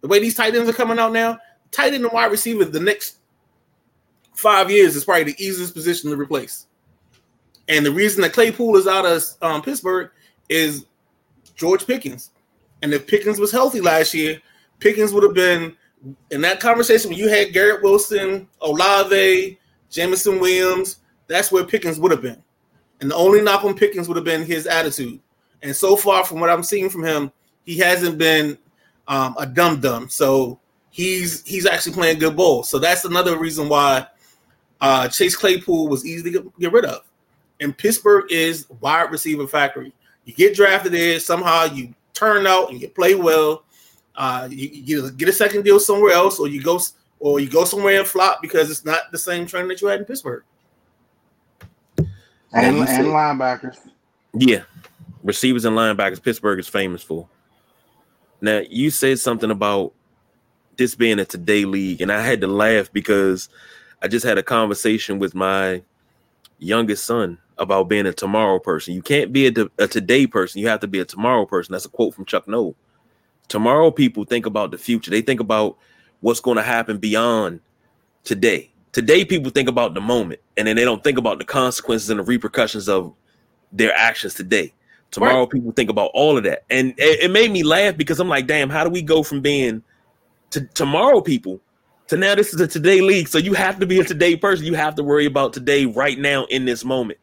[0.00, 1.38] The way these tight ends are coming out now,
[1.72, 3.18] tight end and wide receiver the next
[4.34, 6.66] five years is probably the easiest position to replace.
[7.68, 10.10] And the reason that Claypool is out of um, Pittsburgh
[10.48, 10.86] is
[11.54, 12.30] George Pickens.
[12.80, 14.40] And if Pickens was healthy last year,
[14.80, 15.76] Pickens would have been
[16.30, 19.58] in that conversation when you had Garrett Wilson, Olave,
[19.90, 22.42] Jameson Williams, that's where Pickens would have been.
[23.02, 25.20] And the only knock on Pickens would have been his attitude.
[25.60, 27.30] And so far, from what I'm seeing from him,
[27.66, 28.56] he hasn't been
[29.08, 30.08] um, a dum dum.
[30.08, 30.58] So
[30.90, 32.62] he's he's actually playing good ball.
[32.62, 34.06] So that's another reason why
[34.80, 37.02] uh, Chase Claypool was easy to get, get rid of.
[37.60, 39.92] And Pittsburgh is wide receiver factory.
[40.24, 43.64] You get drafted there, somehow you turn out and you play well.
[44.14, 46.80] Uh, you, you get a second deal somewhere else, or you go
[47.18, 50.00] or you go somewhere and flop because it's not the same trend that you had
[50.00, 50.42] in Pittsburgh.
[52.52, 53.76] And, and, and linebackers.
[54.34, 54.62] Yeah.
[55.22, 57.28] Receivers and linebackers, Pittsburgh is famous for.
[58.40, 59.92] Now, you said something about
[60.76, 63.48] this being a today league, and I had to laugh because
[64.02, 65.82] I just had a conversation with my
[66.58, 68.94] youngest son about being a tomorrow person.
[68.94, 71.72] You can't be a, a today person, you have to be a tomorrow person.
[71.72, 72.76] That's a quote from Chuck Noll.
[73.48, 75.78] Tomorrow people think about the future, they think about
[76.20, 77.60] what's going to happen beyond
[78.24, 78.70] today.
[78.92, 82.18] Today, people think about the moment and then they don't think about the consequences and
[82.18, 83.14] the repercussions of
[83.72, 84.72] their actions today.
[85.16, 85.50] Tomorrow, right.
[85.50, 86.64] people think about all of that.
[86.68, 89.40] And it, it, made me laugh because I'm like, damn, how do we go from
[89.40, 89.82] being
[90.50, 91.58] to tomorrow people
[92.08, 93.26] to now this is a today league?
[93.26, 94.66] So you have to be a today person.
[94.66, 97.18] You have to worry about today right now in this moment.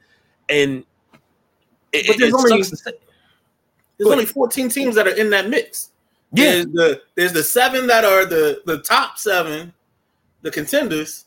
[0.50, 0.84] And
[1.92, 2.64] it, but there's, only,
[4.00, 5.92] there's only 14 teams that are in that mix.
[6.32, 6.46] Yeah.
[6.46, 9.72] There's the there's the seven that are the the top seven,
[10.42, 11.26] the contenders,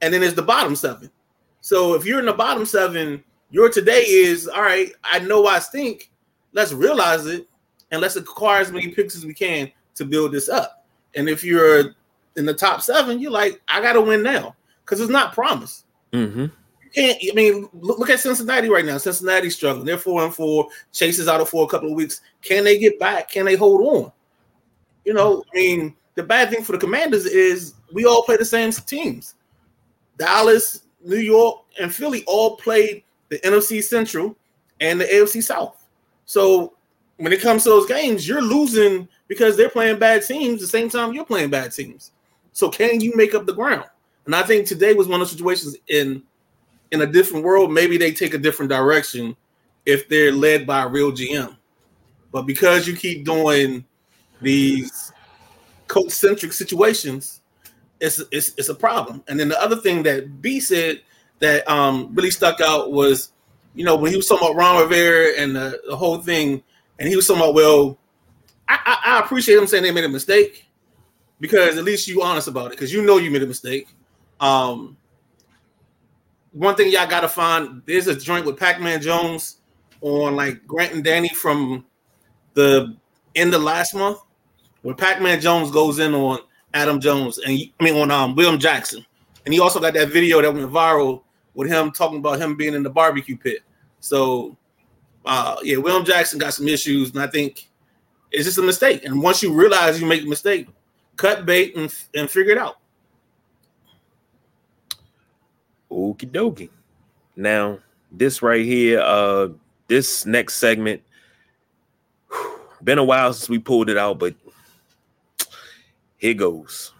[0.00, 1.12] and then there's the bottom seven.
[1.60, 4.92] So if you're in the bottom seven, your today is all right.
[5.04, 6.10] I know I stink.
[6.52, 7.48] Let's realize it
[7.90, 10.84] and let's acquire as many picks as we can to build this up.
[11.14, 11.94] And if you're
[12.36, 15.86] in the top seven, you're like, I got to win now because it's not promised.
[16.12, 16.40] Mm-hmm.
[16.40, 17.18] You can't.
[17.30, 18.98] I mean, look, look at Cincinnati right now.
[18.98, 19.86] Cincinnati's struggling.
[19.86, 20.68] They're four and four.
[20.92, 22.20] Chase is out for a couple of weeks.
[22.42, 23.30] Can they get back?
[23.30, 24.12] Can they hold on?
[25.04, 28.44] You know, I mean, the bad thing for the Commanders is we all play the
[28.44, 29.34] same teams.
[30.18, 34.36] Dallas, New York, and Philly all played the NFC Central
[34.80, 35.84] and the AFC South.
[36.24, 36.74] So
[37.16, 40.88] when it comes to those games, you're losing because they're playing bad teams the same
[40.88, 42.12] time you're playing bad teams.
[42.52, 43.84] So can you make up the ground?
[44.26, 46.22] And I think today was one of those situations in
[46.90, 47.72] in a different world.
[47.72, 49.36] Maybe they take a different direction
[49.86, 51.56] if they're led by a real GM.
[52.30, 53.84] But because you keep doing
[54.40, 55.12] these
[55.86, 57.40] coach centric situations,
[58.00, 59.22] it's, it's it's a problem.
[59.28, 61.02] And then the other thing that B said
[61.40, 63.32] that um really stuck out was,
[63.74, 66.62] you know, when he was talking about Ron Rivera and the, the whole thing,
[66.98, 67.98] and he was talking about, well,
[68.68, 70.66] I, I, I appreciate him saying they made a mistake
[71.40, 73.88] because at least you honest about it because you know you made a mistake.
[74.40, 74.96] Um,
[76.52, 79.58] one thing y'all gotta find there's a joint with Pac-Man Jones
[80.00, 81.84] on like Grant and Danny from
[82.54, 82.96] the
[83.34, 84.18] end of last month
[84.82, 86.38] where Pac-Man Jones goes in on
[86.74, 89.04] Adam Jones and I mean on um William Jackson.
[89.44, 91.22] And he also got that video that went viral
[91.58, 93.62] with him talking about him being in the barbecue pit.
[93.98, 94.56] So
[95.26, 97.68] uh yeah, William Jackson got some issues, and I think
[98.30, 99.04] it's just a mistake.
[99.04, 100.68] And once you realize you make a mistake,
[101.16, 102.76] cut bait and, and figure it out.
[105.90, 106.70] Okie dokie.
[107.34, 107.80] Now,
[108.12, 109.48] this right here, uh,
[109.88, 111.02] this next segment,
[112.84, 114.34] been a while since we pulled it out, but
[116.18, 116.92] here goes.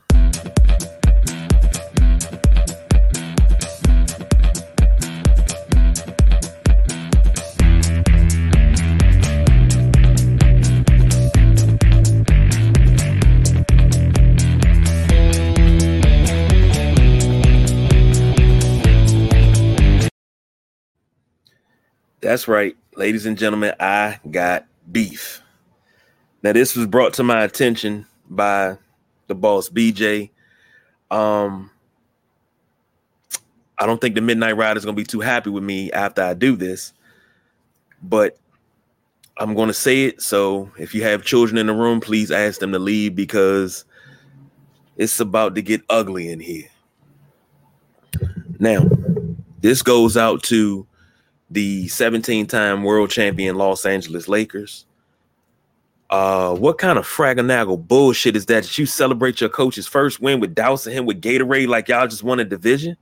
[22.20, 23.74] That's right, ladies and gentlemen.
[23.78, 25.40] I got beef.
[26.42, 28.76] Now, this was brought to my attention by
[29.28, 30.30] the boss BJ.
[31.12, 31.70] Um,
[33.78, 36.22] I don't think the Midnight Rider is going to be too happy with me after
[36.22, 36.92] I do this,
[38.02, 38.36] but
[39.36, 40.20] I'm going to say it.
[40.20, 43.84] So if you have children in the room, please ask them to leave because
[44.96, 46.68] it's about to get ugly in here.
[48.58, 48.88] Now,
[49.60, 50.84] this goes out to
[51.50, 54.86] the 17 time world champion Los Angeles Lakers.
[56.10, 58.64] Uh, what kind of fraganagle bullshit is that?
[58.64, 62.22] That you celebrate your coach's first win with dousing him with Gatorade like y'all just
[62.22, 62.96] won a division?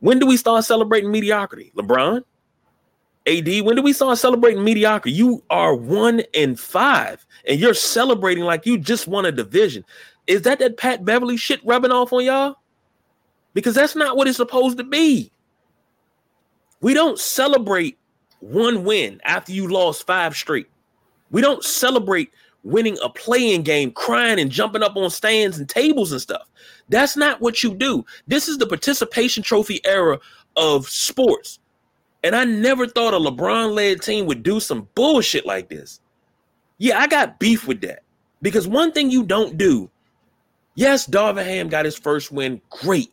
[0.00, 1.72] When do we start celebrating mediocrity?
[1.74, 2.22] LeBron,
[3.26, 5.16] AD, when do we start celebrating mediocrity?
[5.16, 9.84] You are one and five, and you're celebrating like you just won a division.
[10.26, 12.56] Is that that Pat Beverley shit rubbing off on y'all?
[13.54, 15.32] Because that's not what it's supposed to be.
[16.80, 17.98] We don't celebrate
[18.40, 20.68] one win after you lost five straight.
[21.30, 22.30] We don't celebrate
[22.64, 26.48] winning a playing game, crying and jumping up on stands and tables and stuff.
[26.88, 28.04] That's not what you do.
[28.26, 30.18] This is the participation trophy era
[30.56, 31.58] of sports.
[32.24, 36.00] And I never thought a LeBron led team would do some bullshit like this.
[36.78, 38.02] Yeah, I got beef with that.
[38.42, 39.90] Because one thing you don't do,
[40.74, 42.60] yes, Darvin Ham got his first win.
[42.70, 43.12] Great.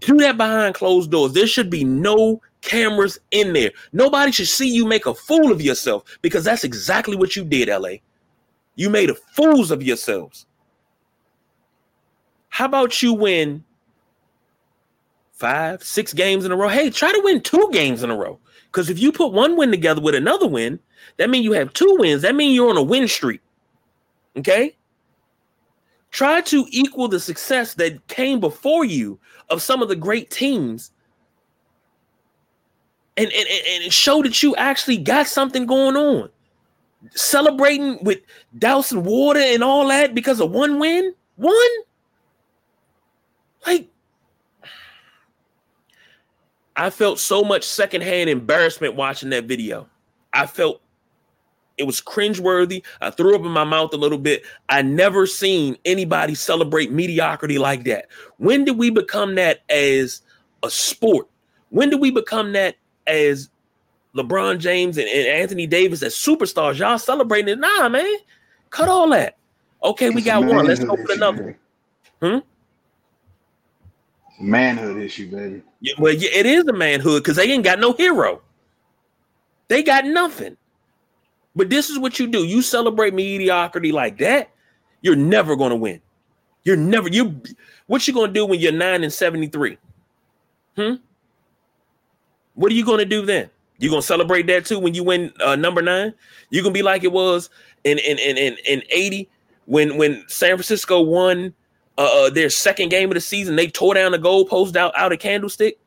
[0.00, 1.32] Do that behind closed doors.
[1.32, 3.70] There should be no cameras in there.
[3.92, 7.68] Nobody should see you make a fool of yourself because that's exactly what you did,
[7.68, 7.98] LA.
[8.74, 10.46] You made a fools of yourselves.
[12.48, 13.64] How about you win
[15.32, 16.68] five, six games in a row?
[16.68, 18.38] Hey, try to win two games in a row.
[18.66, 20.80] Because if you put one win together with another win,
[21.18, 22.22] that means you have two wins.
[22.22, 23.40] That means you're on a win streak.
[24.36, 24.76] Okay?
[26.10, 29.18] Try to equal the success that came before you
[29.50, 30.92] of some of the great teams
[33.16, 33.48] and, and,
[33.82, 36.28] and show that you actually got something going on.
[37.10, 38.20] Celebrating with
[38.58, 41.14] dousing water and all that because of one win?
[41.36, 41.54] One?
[43.66, 43.88] Like,
[46.76, 49.88] I felt so much secondhand embarrassment watching that video.
[50.32, 50.80] I felt
[51.76, 52.82] it was cringeworthy.
[53.00, 54.44] I threw up in my mouth a little bit.
[54.68, 58.06] I never seen anybody celebrate mediocrity like that.
[58.38, 60.22] When did we become that as
[60.62, 61.28] a sport?
[61.70, 63.50] When did we become that as
[64.14, 66.78] LeBron James and, and Anthony Davis as superstars.
[66.78, 67.58] Y'all celebrating it.
[67.58, 68.16] Nah, man.
[68.70, 69.36] Cut all that.
[69.82, 70.66] Okay, we got one.
[70.66, 71.58] Let's go for another.
[72.22, 72.38] Hmm?
[74.40, 75.62] Manhood issue, baby.
[75.80, 78.40] Yeah, well, yeah, it is a manhood because they ain't got no hero.
[79.68, 80.56] They got nothing.
[81.54, 82.44] But this is what you do.
[82.44, 84.50] You celebrate mediocrity like that,
[85.02, 86.00] you're never gonna win.
[86.64, 87.40] You're never you
[87.86, 89.78] what you gonna do when you're nine and 73?
[90.76, 90.94] Hmm?
[92.54, 93.50] What are you going to do then?
[93.78, 96.14] You gonna celebrate that too when you win uh, number nine?
[96.50, 97.50] You gonna be like it was
[97.82, 99.28] in in in in, in eighty
[99.66, 101.52] when when San Francisco won
[101.98, 103.56] uh, uh, their second game of the season.
[103.56, 105.78] They tore down the goalpost out out of Candlestick,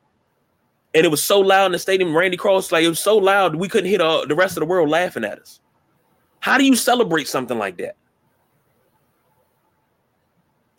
[0.94, 2.16] and it was so loud in the stadium.
[2.16, 4.68] Randy Cross like it was so loud we couldn't hear the, the rest of the
[4.68, 5.62] world laughing at us.
[6.42, 7.96] How do you celebrate something like that?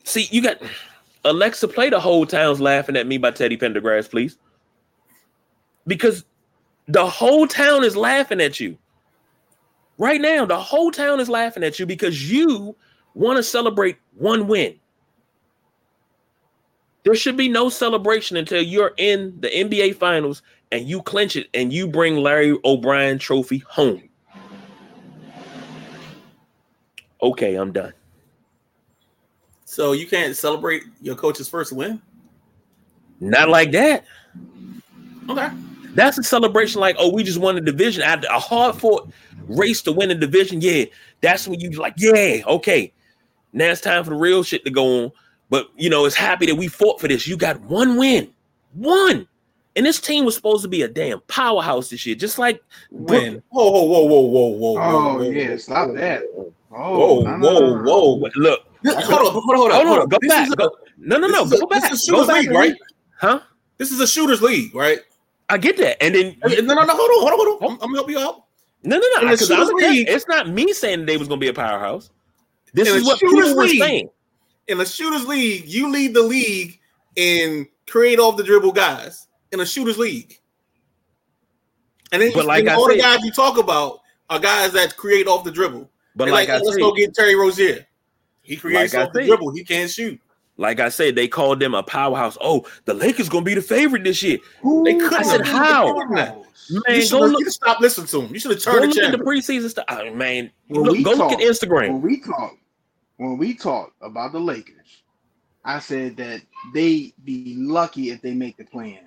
[0.05, 0.61] See, you got
[1.25, 4.37] Alexa play the whole town's laughing at me by Teddy Pendergrass, please
[5.89, 6.25] because
[6.87, 8.79] the whole town is laughing at you.
[9.99, 12.77] Right now, the whole town is laughing at you because you
[13.15, 14.79] want to celebrate one win.
[17.03, 21.49] There should be no celebration until you're in the NBA finals and you clinch it
[21.55, 24.09] and you bring Larry O'Brien trophy home.
[27.21, 27.93] Okay, I'm done.
[29.65, 32.01] So you can't celebrate your coach's first win.
[33.21, 34.05] Not like that.
[35.29, 35.49] Okay.
[35.99, 39.11] That's a celebration like, oh, we just won the division after a hard fought
[39.49, 40.61] race to win the division.
[40.61, 40.85] Yeah,
[41.21, 42.93] that's when you like, yeah, okay.
[43.53, 45.13] Now it's time for the real shit to go on.
[45.51, 47.27] But you know, it's happy that we fought for this.
[47.27, 48.33] You got one win,
[48.75, 49.27] one,
[49.75, 53.43] and this team was supposed to be a damn powerhouse this year, just like Win.
[53.49, 54.81] Whoa, whoa, whoa, whoa, whoa, whoa.
[54.81, 56.23] Oh whoa, yeah, whoa, stop whoa, that.
[56.33, 57.83] Whoa, Oh, whoa, no, no, no, whoa, no.
[58.19, 58.31] whoa.
[58.37, 60.03] Look, Hold on, hold on, hold on, hold hold on.
[60.03, 60.49] on, go This back.
[60.53, 61.93] a- Go, no, no, no, is a- go this back.
[61.93, 62.75] is Go Shooters back League, right?
[63.19, 63.41] Huh?
[63.79, 65.01] This is a shooters league, right?
[65.51, 66.37] I get that, and then
[66.67, 66.95] No, no, no.
[66.97, 67.69] Hold on, hold on, hold on.
[67.71, 68.45] I'm, I'm gonna help you out.
[68.83, 71.17] no, no, no, because I'm Shooters gonna tell you, League- it's not me saying they
[71.17, 72.11] was gonna be a powerhouse.
[72.75, 74.11] This In is what Shooters people were League, saying.
[74.69, 76.79] In the shooters league, you lead the league
[77.17, 80.39] and create off the dribble guys in a shooters league.
[82.13, 84.97] And then But like and I all the guys you talk about are guys that
[84.99, 85.91] create off the dribble.
[86.15, 87.87] But They're like, like, oh, I oh, let's said, go get Terry Rozier.
[88.43, 89.27] He creates Like I off the said.
[89.29, 89.53] dribble.
[89.55, 90.21] He can't shoot.
[90.59, 92.37] Like I said, they called them a powerhouse.
[92.41, 94.39] Oh, the Lakers gonna be the favorite this year.
[94.61, 95.95] Who They couldn't I said, how?
[95.95, 96.37] been that.
[96.37, 96.45] knows?
[96.71, 98.35] Man, you go should look, have stopped listening to them.
[98.35, 99.87] You should have go turned look the at the preseason stuff.
[99.89, 101.93] Oh, man, When look, go look at Instagram.
[101.93, 102.59] When we talk,
[103.17, 105.03] when we talk about the Lakers,
[105.65, 106.43] I said that
[106.75, 108.99] they be lucky if they make the plan.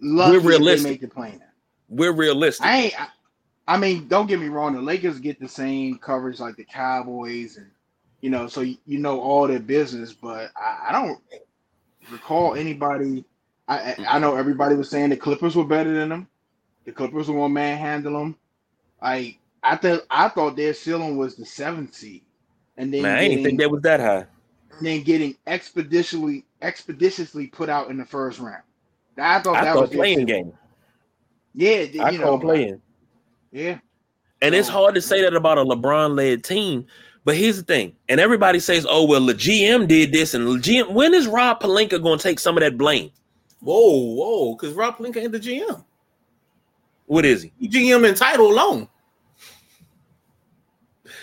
[0.00, 0.84] Lucky if realistic.
[0.84, 1.40] they make the plan.
[1.88, 2.66] We're realistic.
[2.66, 3.00] I ain't.
[3.00, 3.08] I,
[3.66, 4.74] I mean, don't get me wrong.
[4.74, 7.70] The Lakers get the same coverage like the Cowboys, and
[8.20, 10.12] you know, so you, you know all their business.
[10.12, 11.20] But I, I don't
[12.10, 13.24] recall anybody.
[13.68, 16.28] I, I know everybody was saying the Clippers were better than them.
[16.84, 18.36] The Clippers were gonna manhandle them.
[19.00, 22.22] I I thought I thought their ceiling was the seventh seed,
[22.76, 24.26] and then man, I didn't think that was that high.
[24.78, 28.62] And then getting expeditiously expeditiously put out in the first round.
[29.18, 30.52] I thought I that thought was playing game.
[31.54, 32.80] Yeah, you I know, call playing.
[33.52, 33.78] Yeah,
[34.40, 36.86] And it's hard to say that about a LeBron led team.
[37.24, 40.52] But here's the thing, and everybody says, "Oh well, the GM did this," and the
[40.58, 40.90] GM.
[40.92, 43.10] When is Rob Pelinka going to take some of that blame?
[43.60, 45.84] Whoa, whoa, because Rob Pelinka ain't the GM.
[47.06, 47.52] What is he?
[47.58, 48.88] He GM in title alone.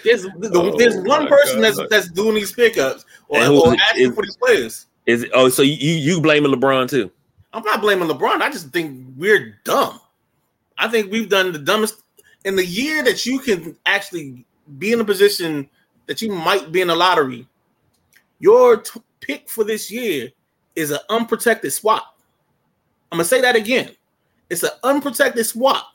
[0.04, 1.64] There's, Oh, there's one person God.
[1.76, 4.86] that's that's doing these pickups or, who or asking is- for these players.
[5.06, 7.10] Is it, oh, so you you blaming LeBron too?
[7.54, 8.42] I'm not blaming LeBron.
[8.42, 10.00] I just think we're dumb.
[10.78, 12.04] I think we've done the dumbest
[12.44, 14.46] in the year that you can actually
[14.78, 15.70] be in a position
[16.08, 17.48] that you might be in a lottery.
[18.40, 20.32] Your t- pick for this year
[20.76, 22.18] is an unprotected swap.
[23.12, 23.92] I'm gonna say that again.
[24.50, 25.86] It's an unprotected swap.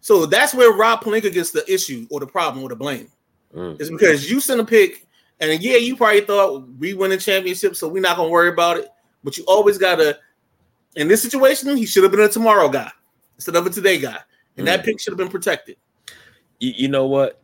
[0.00, 3.08] So that's where Rob Pelinka gets the issue or the problem or the blame.
[3.54, 3.78] Mm.
[3.80, 5.06] It's because you sent a pick,
[5.40, 8.76] and yeah, you probably thought we win a championship, so we're not gonna worry about
[8.78, 8.88] it.
[9.22, 10.18] But you always gotta.
[10.96, 12.90] In this situation, he should have been a tomorrow guy
[13.36, 14.18] instead of a today guy,
[14.56, 15.76] and that pick should have been protected.
[16.58, 17.39] You, you know what?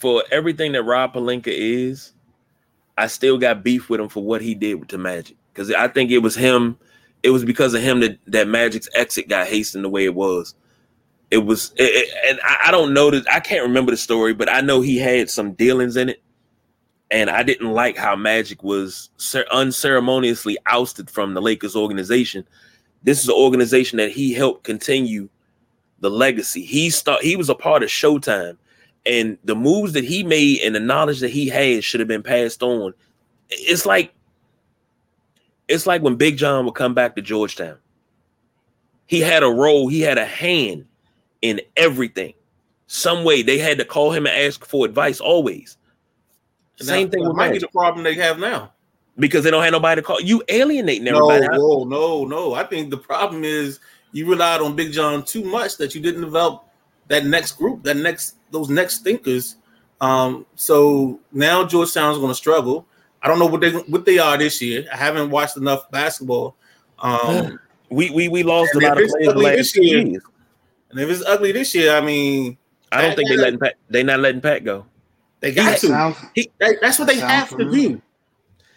[0.00, 2.14] For everything that Rob Pelinka is,
[2.96, 6.10] I still got beef with him for what he did to Magic because I think
[6.10, 6.78] it was him.
[7.22, 10.54] It was because of him that that Magic's exit got hastened the way it was.
[11.30, 14.32] It was, it, it- and I, I don't know that I can't remember the story,
[14.32, 16.22] but I know he had some dealings in it,
[17.10, 22.46] and I didn't like how Magic was cer- unceremoniously ousted from the Lakers organization.
[23.02, 25.28] This is an organization that he helped continue
[26.00, 26.64] the legacy.
[26.64, 28.56] He start he was a part of Showtime,
[29.06, 32.22] and the moves that he made and the knowledge that he had should have been
[32.22, 32.92] passed on.
[33.48, 34.12] It's like
[35.68, 37.76] it's like when Big John would come back to Georgetown.
[39.06, 40.84] He had a role, he had a hand
[41.42, 42.34] in everything.
[42.86, 45.76] Some way they had to call him and ask for advice always.
[46.76, 48.72] Same thing with might be the problem they have now.
[49.18, 50.20] because they don't have nobody to call.
[50.20, 51.56] You alienating No, everybody.
[51.58, 52.54] no, no, no.
[52.54, 53.80] I think the problem is
[54.12, 56.64] you relied on Big John too much that you didn't develop
[57.10, 59.56] that next group, that next those next thinkers.
[60.00, 62.86] Um, so now Georgetown's going to struggle.
[63.22, 64.86] I don't know what they what they are this year.
[64.92, 66.56] I haven't watched enough basketball.
[66.98, 67.58] Um,
[67.90, 70.22] We we we lost a lot of it's players the last this year- years.
[70.90, 72.56] and if it's ugly this year, I mean,
[72.92, 74.86] I don't think they gotta- letting Pat, they not letting Pat go.
[75.40, 75.86] they got That to.
[75.88, 77.88] sounds He, that- that's what they have to familiar.
[77.88, 78.02] do.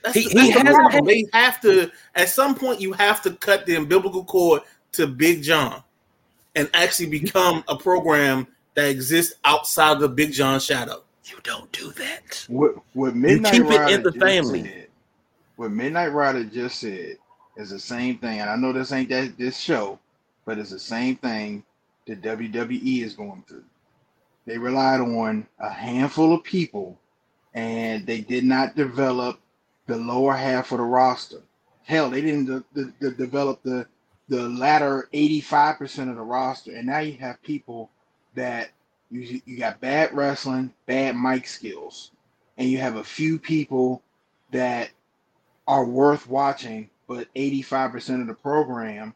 [0.04, 0.94] That's, He- the, he that's the hasn't problem.
[0.94, 1.92] had- They have to.
[2.16, 4.64] At some point, you have to cut the umbilical cord
[4.94, 5.84] to Big John,
[6.56, 11.04] and actually become a program that exists outside of the Big John shadow.
[11.26, 12.45] You don't do that.
[12.49, 14.64] what what Midnight keep it in Rider the just family.
[14.64, 14.88] said-
[15.56, 17.18] what Midnight Rider just said
[17.58, 19.99] is the same thing, and I know this ain't that this show,
[20.45, 21.64] but it's the same thing
[22.08, 23.64] the WWE is going through.
[24.45, 26.97] They relied on a handful of people,
[27.54, 29.39] and they did not develop
[29.86, 31.41] the lower half of the roster.
[31.84, 33.86] Hell, they didn't de- de- de- develop the
[34.30, 37.89] the latter eighty five percent of the roster, and now you have people
[38.36, 38.71] that
[39.09, 42.11] You you got bad wrestling, bad mic skills,
[42.57, 44.01] and you have a few people
[44.51, 44.89] that
[45.67, 49.13] are worth watching, but 85% of the program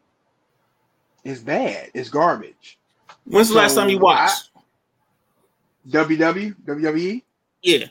[1.24, 1.90] is bad.
[1.94, 2.78] It's garbage.
[3.24, 4.50] When's the last time you watched?
[5.88, 7.22] WW WWE?
[7.62, 7.86] Yeah.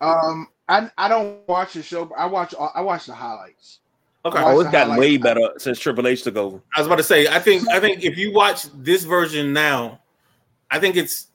[0.00, 3.80] Um, I I don't watch the show, but I watch I watch the highlights.
[4.26, 4.42] Okay.
[4.44, 6.60] Oh, it's gotten way better since Triple H took over.
[6.74, 10.00] I was about to say, I think I think if you watch this version now,
[10.70, 11.28] I think it's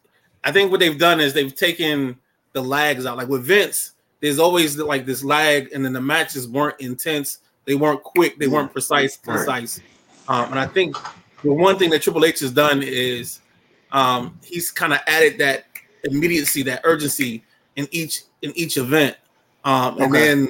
[0.43, 2.17] I think what they've done is they've taken
[2.51, 3.15] the lags out.
[3.15, 7.75] Like with Vince, there's always like this lag, and then the matches weren't intense, they
[7.75, 9.37] weren't quick, they weren't precise, Right.
[9.37, 9.81] concise.
[10.27, 10.97] Um, and I think
[11.43, 13.39] the one thing that Triple H has done is
[13.93, 15.65] um, he's kind of added that
[16.03, 17.43] immediacy, that urgency
[17.77, 19.15] in each in each event.
[19.63, 20.27] Um, and Okay.
[20.27, 20.49] then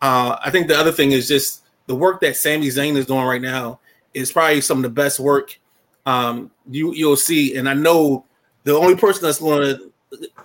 [0.00, 3.24] uh, I think the other thing is just the work that Sami Zayn is doing
[3.24, 3.80] right now
[4.14, 5.58] is probably some of the best work
[6.06, 7.56] um, you you'll see.
[7.56, 8.24] And I know
[8.64, 9.92] the only person that's going to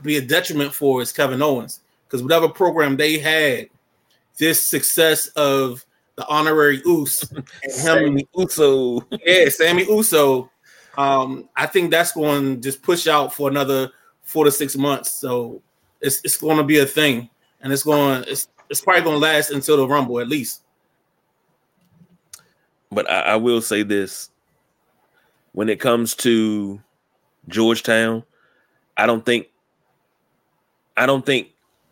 [0.01, 3.69] be a detriment for is Kevin Owens because whatever program they had,
[4.37, 5.85] this success of
[6.15, 9.07] the honorary Uso and him, Sami Uso.
[9.25, 10.49] yeah, Sami Uso.
[10.97, 13.91] Um, I think that's going to just push out for another
[14.23, 15.19] four to six months.
[15.19, 15.61] So
[16.01, 17.29] it's it's going to be a thing,
[17.61, 20.63] and it's going it's it's probably going to last until the Rumble at least.
[22.91, 24.29] But I, I will say this:
[25.53, 26.81] when it comes to
[27.47, 28.23] Georgetown,
[28.95, 29.47] I don't think
[30.95, 31.49] I don't think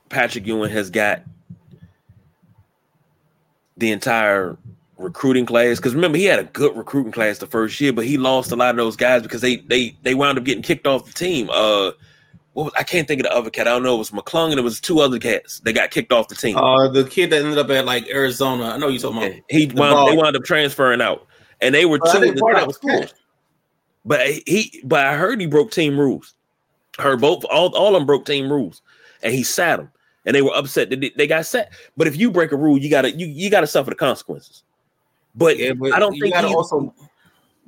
[0.10, 1.22] Patrick Ewing has got
[3.78, 4.58] the entire
[4.98, 5.78] recruiting class.
[5.78, 8.56] Because remember, he had a good recruiting class the first year, but he lost a
[8.56, 11.50] lot of those guys because they they they wound up getting kicked off the team.
[11.52, 11.92] Uh,
[12.56, 13.68] what was, I can't think of the other cat.
[13.68, 13.96] I don't know.
[13.96, 15.60] It was McClung and it was two other cats.
[15.60, 16.56] They got kicked off the team.
[16.58, 19.32] Uh, the kid that ended up at like Arizona, I know you talking about.
[19.50, 21.28] He the wound, they wound up transferring out,
[21.62, 22.78] and they were Well, two the part that was.
[22.78, 23.14] Pat.
[24.06, 26.34] But he, but I heard he broke team rules.
[26.98, 28.82] Heard both, all, all of them broke team rules,
[29.22, 29.92] and he sat them,
[30.26, 31.74] and they were upset that they- got set.
[31.98, 34.64] But if you break a rule, you gotta you you gotta suffer the consequences.
[35.36, 36.94] But Yeah, but I don't you think gotta he- also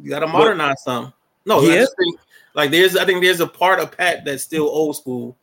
[0.02, 1.12] you gotta modernize some.
[1.46, 1.86] No, Yeah.
[2.00, 2.20] think,
[2.58, 5.38] like there's I think there's a part of Pat that's still old school.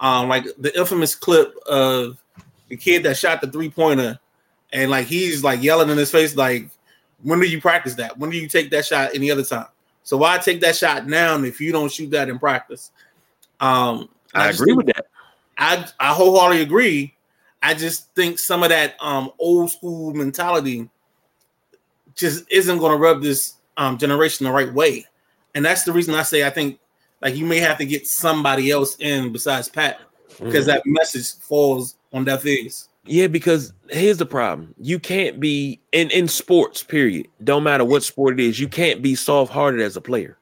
[0.00, 2.20] Um, like the infamous clip of
[2.68, 4.18] the kid that shot the three pointer,
[4.72, 6.68] and like he's like yelling in his face, like,
[7.22, 8.18] when do you practice that?
[8.18, 9.66] When do you take that shot any other time?
[10.02, 12.90] So why take that shot now if you don't shoot that in practice?
[13.60, 15.06] Um, I just agree think- with that.
[15.58, 17.14] I I wholeheartedly agree.
[17.62, 20.88] I just think some of that um old school mentality
[22.14, 25.06] just isn't going to rub this um generation the right way,
[25.54, 26.78] and that's the reason I say I think
[27.22, 30.00] like you may have to get somebody else in besides Pat
[30.42, 30.68] because Mhm.
[30.68, 32.88] that message falls on deaf ears.
[33.06, 36.82] Yeah, because here's the problem: you can't be in in sports.
[36.82, 37.28] Period.
[37.44, 38.58] Don't matter what sport it is.
[38.58, 40.38] You can't be soft hearted as a player.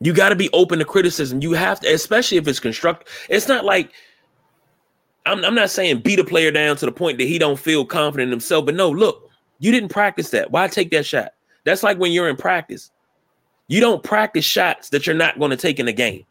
[0.00, 1.42] You got to be open to criticism.
[1.42, 3.08] You have to, especially if it's constructive.
[3.28, 3.90] It's not like
[5.26, 5.44] I'm.
[5.44, 8.28] I'm not saying beat a player down to the point that he don't feel confident
[8.28, 8.64] in himself.
[8.64, 9.28] But no, look,
[9.58, 10.50] you didn't practice that.
[10.50, 11.32] Why take that shot?
[11.64, 12.90] That's like when you're in practice.
[13.68, 16.24] You don't practice shots that you're not going to take in the game.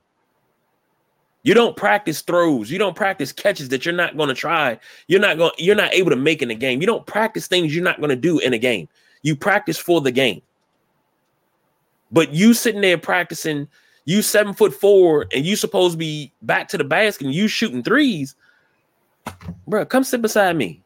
[1.43, 2.69] You don't practice throws.
[2.69, 4.77] You don't practice catches that you're not going to try.
[5.07, 5.53] You're not going.
[5.57, 6.81] You're not able to make in the game.
[6.81, 8.89] You don't practice things you're not going to do in a game.
[9.21, 10.41] You practice for the game.
[12.11, 13.67] But you sitting there practicing,
[14.05, 17.47] you seven foot four, and you supposed to be back to the basket, and you
[17.47, 18.35] shooting threes,
[19.67, 19.85] bro.
[19.85, 20.81] Come sit beside me.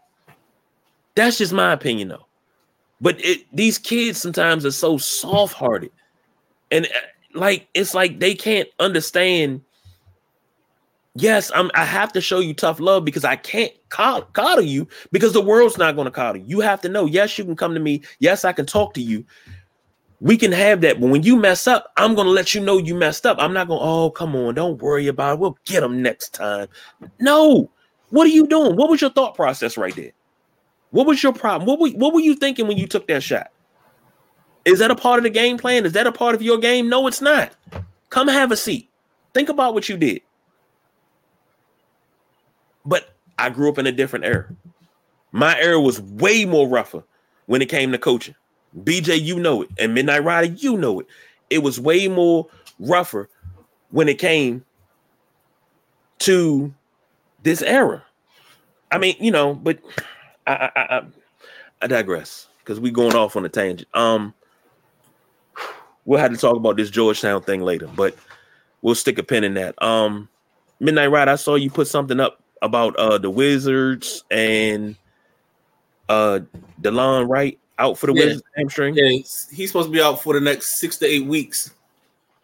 [1.15, 2.25] That's just my opinion, though.
[2.99, 5.91] But it, these kids sometimes are so soft hearted,
[6.71, 6.89] and uh,
[7.33, 9.61] like it's like they can't understand
[11.15, 15.33] yes, I'm I have to show you tough love because I can't coddle you because
[15.33, 16.47] the world's not going to coddle you.
[16.47, 18.01] You have to know, yes, you can come to me.
[18.19, 19.25] Yes, I can talk to you.
[20.19, 22.77] We can have that, but when you mess up, I'm going to let you know
[22.77, 23.37] you messed up.
[23.39, 25.39] I'm not going, oh, come on, don't worry about it.
[25.39, 26.67] We'll get them next time.
[27.19, 27.71] No.
[28.09, 28.75] What are you doing?
[28.75, 30.11] What was your thought process right there?
[30.91, 31.65] What was your problem?
[31.65, 33.51] What were, what were you thinking when you took that shot?
[34.65, 35.85] Is that a part of the game plan?
[35.85, 36.89] Is that a part of your game?
[36.89, 37.51] No, it's not.
[38.09, 38.89] Come have a seat.
[39.33, 40.21] Think about what you did.
[42.85, 44.47] But I grew up in a different era.
[45.31, 47.03] My era was way more rougher
[47.45, 48.35] when it came to coaching.
[48.83, 51.07] BJ, you know it, and Midnight Rider, you know it.
[51.49, 52.47] It was way more
[52.79, 53.29] rougher
[53.89, 54.63] when it came
[56.19, 56.73] to
[57.43, 58.03] this era.
[58.91, 59.79] I mean, you know, but
[60.47, 61.01] I I, I,
[61.81, 63.89] I digress because we going off on a tangent.
[63.93, 64.33] Um,
[66.05, 68.15] we'll have to talk about this Georgetown thing later, but
[68.81, 69.81] we'll stick a pin in that.
[69.83, 70.27] Um,
[70.79, 74.95] Midnight Ride, I saw you put something up about uh the Wizards and
[76.09, 76.39] uh
[76.81, 78.25] Delon Wright out for the Yeah.
[78.25, 78.95] Wizards hamstring.
[78.95, 81.71] Yeah, he's he's supposed to be out for the next six to eight weeks.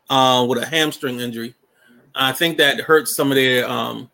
[0.10, 1.54] uh, with a hamstring injury.
[2.16, 3.70] I think that hurts some of their.
[3.70, 4.10] Um,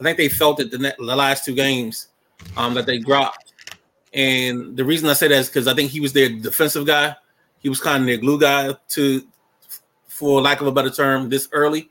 [0.00, 2.08] I think they felt it the, net, the last two games
[2.56, 3.52] um, that they dropped,
[4.14, 7.16] and the reason I say that is because I think he was their defensive guy.
[7.60, 9.26] He was kind of their glue guy to,
[10.06, 11.90] for lack of a better term, this early,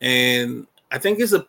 [0.00, 1.46] and I think it's a.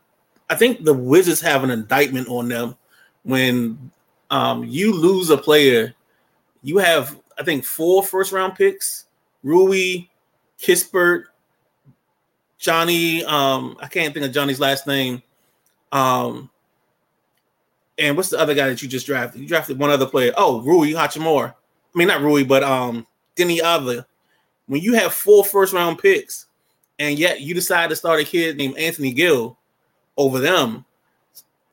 [0.49, 2.75] I think the Wizards have an indictment on them
[3.23, 3.91] when
[4.29, 5.95] um, you lose a player.
[6.61, 9.05] You have, I think, four first round picks:
[9.43, 10.07] Rui,
[10.59, 11.25] Kispert,
[12.57, 13.23] Johnny.
[13.25, 15.21] Um, I can't think of Johnny's last name.
[15.91, 16.49] Um,
[17.97, 19.41] and what's the other guy that you just drafted?
[19.41, 20.33] You drafted one other player.
[20.35, 21.51] Oh, Rui Hachimura.
[21.51, 24.05] I mean, not Rui, but um, Deni Avdija.
[24.67, 26.47] When you have four first round picks,
[26.97, 29.57] and yet you decide to start a kid named Anthony Gill
[30.17, 30.85] over them,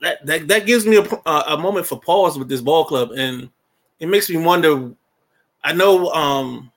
[0.00, 3.48] that that, that gives me a, a moment for pause with this ball club, and
[4.00, 4.92] it makes me wonder.
[5.64, 6.72] I know um,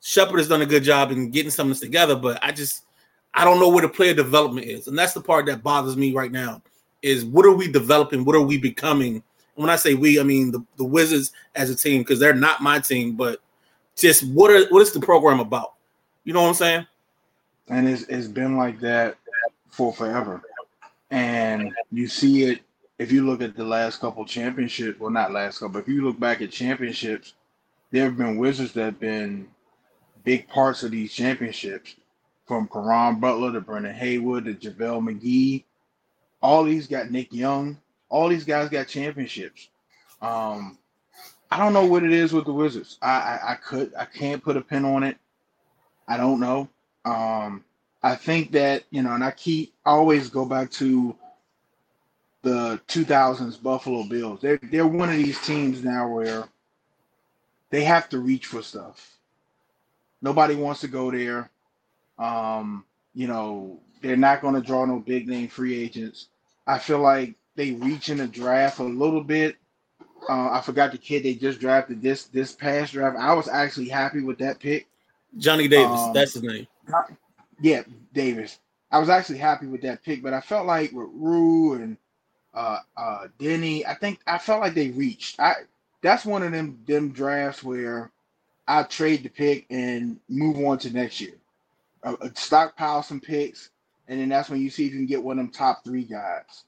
[0.00, 2.84] Sheppard has done a good job in getting some of this together, but I just
[3.34, 6.12] I don't know where the player development is, and that's the part that bothers me
[6.12, 6.62] right now.
[7.02, 8.24] Is what are we developing?
[8.24, 9.22] What are we becoming?
[9.58, 12.62] when I say we, I mean the, the Wizards as a team because they're not
[12.62, 13.40] my team, but
[13.98, 15.74] just what are what is the program about?
[16.24, 16.86] You know what I'm saying?
[17.68, 19.16] And it's it's been like that
[19.70, 20.42] for forever.
[21.10, 22.60] And you see it
[22.98, 26.02] if you look at the last couple championships, well not last couple, but if you
[26.02, 27.34] look back at championships,
[27.90, 29.48] there have been Wizards that have been
[30.24, 31.94] big parts of these championships,
[32.48, 35.64] from Caron Butler to Brendan Haywood to JaVale McGee.
[36.40, 37.78] All these got Nick Young.
[38.08, 39.68] All these guys got championships.
[40.22, 40.78] Um,
[41.50, 42.98] I don't know what it is with the Wizards.
[43.00, 45.16] I, I, I could I can't put a pin on it.
[46.06, 46.68] I don't know.
[47.04, 47.64] Um,
[48.02, 51.16] I think that you know, and I keep I always go back to
[52.42, 54.40] the 2000s Buffalo Bills.
[54.40, 56.48] They're they're one of these teams now where
[57.70, 59.16] they have to reach for stuff.
[60.20, 61.50] Nobody wants to go there.
[62.18, 62.84] Um,
[63.14, 66.28] you know, they're not going to draw no big name free agents.
[66.66, 69.56] I feel like they reach in the draft a little bit.
[70.28, 73.16] Uh, I forgot the kid they just drafted this this past draft.
[73.18, 74.86] I was actually happy with that pick.
[75.36, 76.66] Johnny Davis, um, that's his name.
[77.60, 77.82] Yeah,
[78.14, 78.58] Davis.
[78.90, 81.96] I was actually happy with that pick, but I felt like with Rue and
[82.54, 85.38] uh, uh, Deni, I think I felt like they reached.
[85.40, 85.54] I
[86.02, 88.10] that's one of them them drafts where
[88.66, 91.34] I trade the pick and move on to next year.
[92.02, 93.70] Uh, stockpile some picks,
[94.08, 96.04] and then that's when you see if you can get one of them top three
[96.04, 96.64] guys.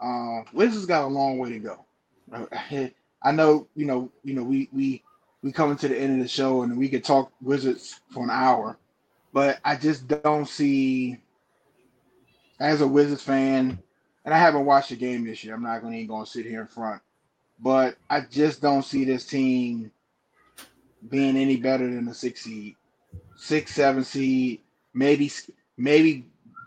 [0.00, 1.84] Uh, Wizards got a long way to go.
[3.22, 5.02] I know, you know, you know, we we
[5.42, 8.30] we coming to the end of the show, and we could talk Wizards for an
[8.30, 8.78] hour,
[9.32, 11.18] but I just don't see,
[12.60, 13.78] as a Wizards fan,
[14.24, 15.54] and I haven't watched the game this year.
[15.54, 17.02] I'm not going to going to sit here in front,
[17.60, 19.90] but I just don't see this team
[21.10, 22.76] being any better than a six seed,
[23.36, 24.60] six, seven seed,
[24.94, 25.30] maybe,
[25.76, 26.26] maybe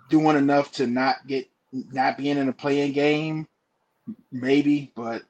[0.09, 3.47] doing enough to not get, not being in a playing game,
[4.31, 5.23] maybe, but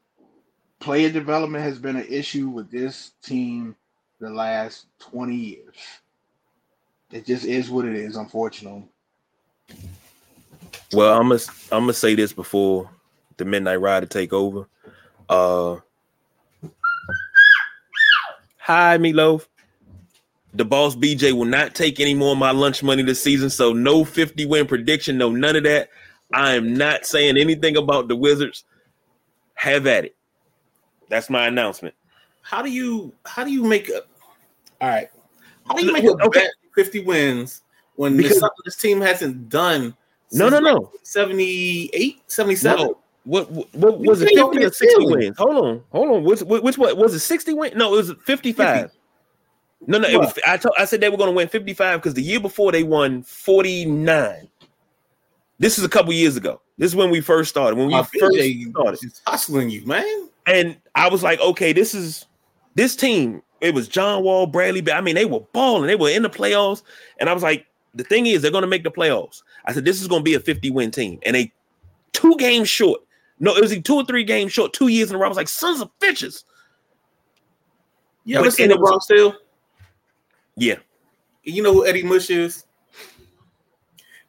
[0.80, 3.76] player development has been an issue with this team
[4.20, 5.76] the last 20 years.
[7.12, 8.86] It just is what it is, unfortunately.
[10.94, 12.90] Well, I'm gonna I'm gonna say this before
[13.38, 14.68] the Midnight Rider take over.
[15.30, 15.78] Uh,
[18.68, 19.48] Hi, Meatloaf.
[20.54, 23.50] The boss BJ will not take any more of my lunch money this season.
[23.50, 25.88] So no 50 win prediction, no none of that.
[26.34, 28.66] I am not saying anything about the Wizards.
[29.54, 30.17] Have at it.
[31.10, 31.96] That's my announcement.
[32.42, 34.02] How do you how do you make a
[34.82, 35.10] all right?
[35.68, 36.42] How do you make a okay.
[36.42, 37.62] bet 50 wins
[37.96, 39.96] when because, this, this team hasn't done
[40.32, 42.98] no no no 78 77 no.
[43.28, 44.30] What, what, what was it?
[44.30, 45.38] Fifty or sixty wins?
[45.38, 46.24] Hold on, hold on.
[46.24, 47.20] Which, which what was it?
[47.20, 47.76] Sixty wins?
[47.76, 48.84] No, it was fifty-five.
[48.84, 48.98] 50.
[49.86, 50.34] No, no, it was.
[50.48, 50.76] I told.
[50.80, 54.48] I said they were going to win fifty-five because the year before they won forty-nine.
[55.60, 56.62] This is a couple years ago.
[56.78, 57.78] This is when we first started.
[57.78, 60.30] When we first started, hustling you, man.
[60.46, 62.26] And I was like, okay, this is
[62.76, 63.42] this team.
[63.62, 64.84] It was John Wall, Bradley.
[64.92, 65.88] I mean, they were balling.
[65.88, 66.84] They were in the playoffs.
[67.20, 69.42] And I was like, the thing is, they're going to make the playoffs.
[69.66, 71.20] I said, this is going to be a 50 win team.
[71.26, 71.52] And they
[72.14, 73.02] two games short
[73.40, 75.26] no, it was two or three games short, two years in a row.
[75.26, 76.44] I was like, sons of bitches.
[78.26, 79.34] You ever seen A Bronx Tale?
[80.56, 80.76] Yeah.
[81.44, 82.66] You know who Eddie Mush is?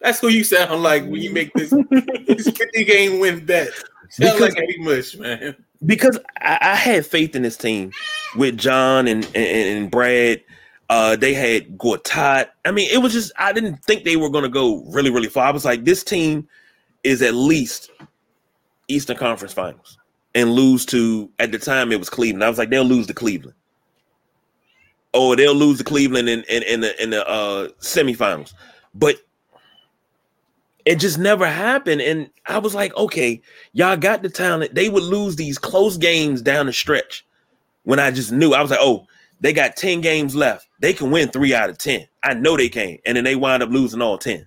[0.01, 1.71] That's who you sound like when you make this,
[2.27, 3.71] this 50 game win bet.
[4.11, 5.57] Sound because, like Eddie Mush, man.
[5.85, 7.93] Because I, I, had faith in this team
[8.37, 10.43] with John and, and, and Brad.
[10.91, 12.49] Uh, they had Gortat.
[12.65, 15.47] I mean, it was just I didn't think they were to go really, really far.
[15.47, 16.49] I was like, this team
[17.05, 17.91] is at least
[18.89, 19.99] Eastern Conference Finals
[20.35, 22.45] and lose to at the time it was Cleveland.
[22.45, 23.55] I was like, they'll lose to Cleveland.
[25.13, 28.55] or they'll lose to Cleveland in, in, in the in the uh semifinals.
[28.95, 29.17] But
[30.89, 32.01] it just never happened.
[32.01, 33.43] And I was like, okay,
[33.75, 34.75] y'all got the talent.
[34.75, 37.27] They would lose these close games down the stretch
[37.85, 39.07] when I just knew I was like, oh,
[39.41, 40.67] they got 10 games left.
[40.81, 42.07] They can win three out of 10.
[42.23, 42.97] I know they can.
[43.05, 44.47] And then they wind up losing all 10.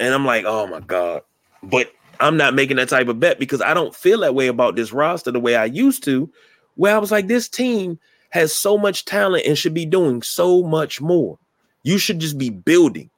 [0.00, 1.20] And I'm like, oh my God.
[1.62, 4.76] But I'm not making that type of bet because I don't feel that way about
[4.76, 6.32] this roster the way I used to,
[6.76, 7.98] where I was like, this team
[8.30, 11.38] has so much talent and should be doing so much more.
[11.82, 13.10] You should just be building.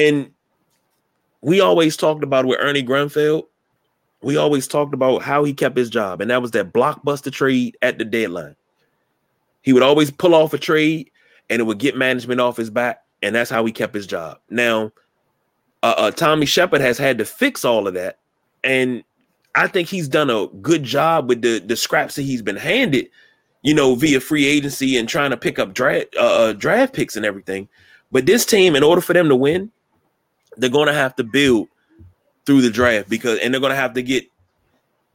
[0.00, 0.30] And
[1.42, 3.44] we always talked about with Ernie Grunfeld,
[4.22, 7.76] we always talked about how he kept his job, and that was that blockbuster trade
[7.82, 8.56] at the deadline.
[9.62, 11.10] He would always pull off a trade
[11.48, 14.38] and it would get management off his back, and that's how he kept his job.
[14.48, 14.92] Now,
[15.82, 18.18] uh, uh, Tommy Sheppard has had to fix all of that,
[18.64, 19.02] and
[19.54, 23.08] I think he's done a good job with the the scraps that he's been handed,
[23.62, 27.16] you know, via free agency and trying to pick up draft uh, uh, draft picks
[27.16, 27.68] and everything.
[28.12, 29.70] But this team, in order for them to win,
[30.56, 31.68] they're going to have to build
[32.46, 34.24] through the draft because, and they're going to have to get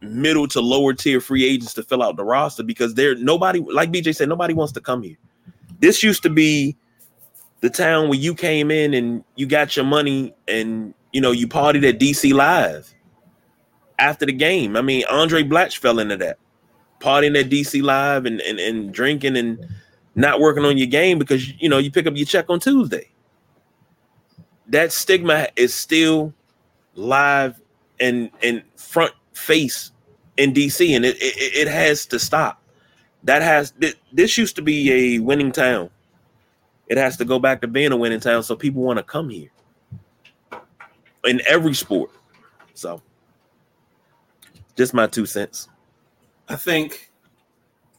[0.02, 3.92] middle to lower tier free agents to fill out the roster because they're nobody, like
[3.92, 5.18] BJ said, nobody wants to come here.
[5.80, 6.76] This used to be
[7.62, 11.48] the town where you came in and you got your money and you know you
[11.48, 12.94] partied at DC Live
[13.98, 14.76] after the game.
[14.76, 16.38] I mean, Andray Blatche fell into that,
[17.00, 19.66] partying at DC Live and, and and drinking and
[20.16, 23.10] not working on your game because you know you pick up your check on Tuesday.
[24.68, 26.34] That stigma is still
[26.96, 27.62] live
[28.00, 29.92] and and front face
[30.38, 32.62] in DC, and it, it, it has to stop.
[33.24, 33.74] That has
[34.12, 35.90] this used to be a winning town
[36.88, 39.30] it has to go back to being a winning town so people want to come
[39.30, 39.50] here
[41.24, 42.12] in every sport.
[42.74, 43.02] So,
[44.76, 45.68] just my two cents.
[46.48, 47.12] I think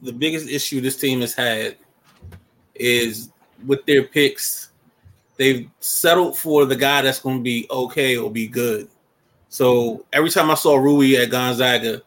[0.00, 1.76] the biggest issue this team has had
[2.74, 3.30] is
[3.66, 4.70] with their picks.
[5.36, 8.88] They've settled for the guy that's going to be okay or be good.
[9.48, 12.02] So every time I saw Rui at Gonzaga,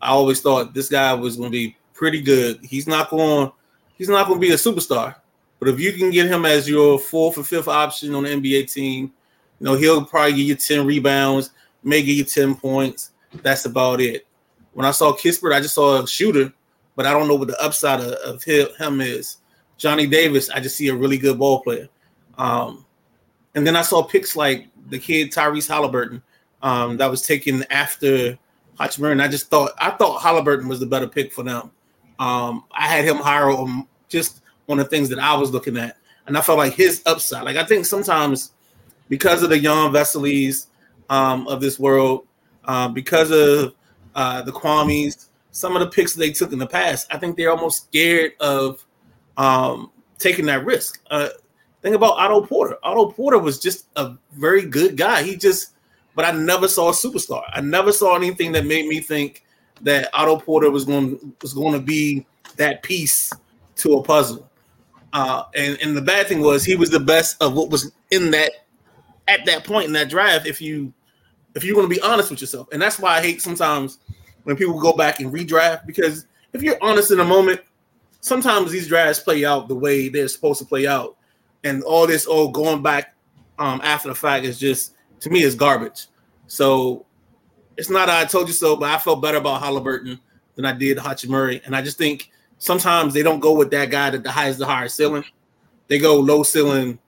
[0.00, 2.60] I always thought this guy was going to be pretty good.
[2.62, 3.50] He's not going.
[3.96, 5.14] He's not going to be a superstar,
[5.60, 8.72] but if you can get him as your fourth or fifth option on the NBA
[8.72, 9.12] team,
[9.60, 11.50] you know, he'll probably give you 10 rebounds,
[11.84, 13.12] may give you 10 points.
[13.42, 14.26] That's about it.
[14.72, 16.52] When I saw Kispert, I just saw a shooter,
[16.96, 19.38] but I don't know what the upside of, of him is.
[19.76, 21.88] Johnny Davis, I just see a really good ball player.
[22.38, 22.84] Um,
[23.54, 26.22] and then I saw picks like the kid Tyrese Halliburton
[26.62, 28.38] um, that was taken after
[28.78, 31.70] Hachimura, and I just thought I thought Halliburton was the better pick for them.
[32.18, 35.76] Um, I had him higher on just one of the things that I was looking
[35.76, 35.96] at.
[36.26, 37.44] And I felt like his upside.
[37.44, 38.52] Like I think sometimes
[39.08, 40.66] because of the Jan Veselys
[41.10, 42.26] um, of this world,
[42.64, 43.74] uh, because of
[44.14, 47.50] uh, the Kwames, some of the picks they took in the past, I think they're
[47.50, 48.84] almost scared of
[49.36, 51.02] um, taking that risk.
[51.10, 51.28] Uh,
[51.84, 52.78] think about Otto Porter.
[52.82, 55.22] Otto Porter was just a very good guy.
[55.22, 55.72] He just,
[56.14, 57.42] but I never saw a superstar.
[57.52, 59.44] I never saw anything that made me think
[59.82, 62.24] that Otto Porter was going was going to be
[62.56, 63.32] that piece
[63.76, 64.48] to a puzzle.
[65.12, 68.30] Uh, and and the bad thing was he was the best of what was in
[68.30, 68.50] that
[69.28, 70.46] at that point in that draft.
[70.46, 70.92] If you
[71.54, 73.98] if you're going to be honest with yourself, and that's why I hate sometimes
[74.44, 77.60] when people go back and redraft because if you're honest in a moment,
[78.20, 81.16] sometimes these drafts play out the way they're supposed to play out,
[81.64, 83.14] and all this oh going back
[83.58, 86.06] um, after the fact is just to me is garbage.
[86.46, 87.06] So
[87.76, 90.20] it's not I told you so, but I felt better about Halliburton
[90.54, 94.10] than I did Hachimura, and I just think sometimes they don't go with that guy
[94.10, 95.24] that the highest the higher ceiling.
[95.88, 96.98] They go low ceiling,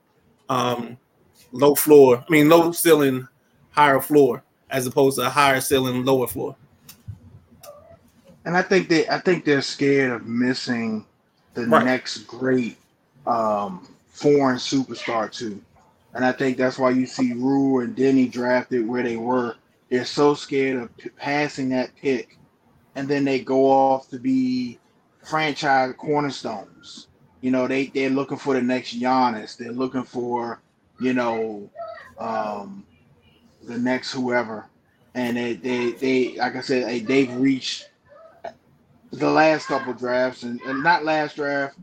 [0.49, 0.97] um,
[1.51, 2.23] low floor.
[2.27, 3.27] I mean, low ceiling,
[3.71, 6.55] higher floor, as opposed to a higher ceiling, lower floor.
[8.45, 11.05] And I think they, I think they're scared of missing
[11.53, 11.83] the right.
[11.83, 12.77] next great
[13.25, 13.87] um,
[14.17, 15.61] foreign superstar too.
[16.13, 19.55] And I think that's why you see Rue and Deni drafted where they were.
[19.89, 22.37] They're so scared of p- passing that pick,
[22.95, 24.79] and then they go off to be
[25.23, 27.07] franchise cornerstones.
[27.41, 29.55] You know, they they're looking for the next Giannis.
[29.55, 30.59] They're looking for,
[30.99, 31.69] you know,
[32.17, 32.85] um,
[33.63, 34.65] the next whoever,
[35.13, 37.89] and they they, they like I said, they've reached
[39.11, 41.77] the last couple drafts, and, and not last draft.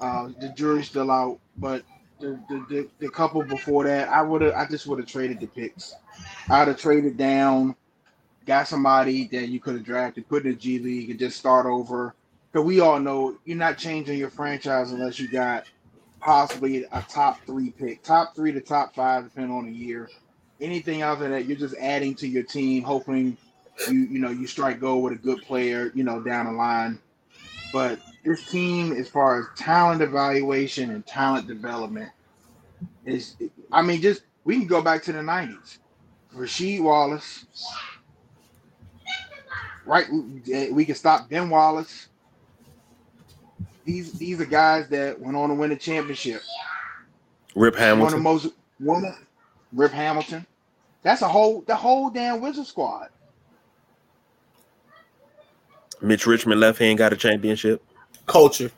[0.00, 1.82] Uh, the jury's still out, but
[2.20, 5.40] the, the, the, the couple before that, I would have I just would have traded
[5.40, 5.94] the picks.
[6.48, 7.76] I'd have traded down,
[8.46, 11.66] got somebody that you could have drafted, put in the G League, and just start
[11.66, 12.14] over
[12.50, 15.64] because we all know you're not changing your franchise unless you got
[16.20, 20.08] possibly a top three pick, top three to top five, depending on the year.
[20.60, 23.36] Anything other than that, you're just adding to your team, hoping
[23.88, 26.98] you you know you strike gold with a good player, you know, down the line.
[27.72, 32.10] but this team, as far as talent evaluation and talent development,
[33.04, 33.36] is
[33.72, 35.78] I mean, just we can go back to the '90s.
[36.34, 37.46] Rasheed Wallace,
[39.86, 40.06] right?
[40.52, 42.08] Eh, we can stop Ben Wallace.
[43.84, 46.42] These these are guys that went on to win a championship.
[47.54, 48.00] Rip Hamilton.
[48.00, 49.16] One of the most one
[49.72, 50.46] Rip Hamilton.
[51.02, 53.08] That's a whole the whole damn Wizard squad.
[56.00, 57.82] Mitch Richmond left hand got a championship.
[58.28, 58.70] Culture.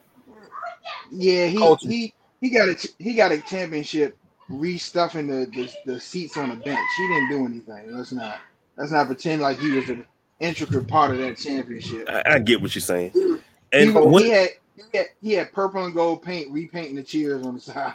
[1.11, 1.89] Yeah, he Culture.
[1.89, 4.17] he he got a he got a championship
[4.51, 5.47] restuffing the,
[5.87, 6.79] the the seats on the bench.
[6.97, 7.97] He didn't do anything.
[7.97, 8.39] Let's not
[8.77, 10.05] let's not pretend like he was an
[10.41, 12.09] intricate part of that championship.
[12.09, 13.11] I, I get what you're saying.
[13.13, 13.37] He,
[13.73, 17.03] And was- when, he had he had he had purple and gold paint repainting the
[17.03, 17.93] cheers on the side.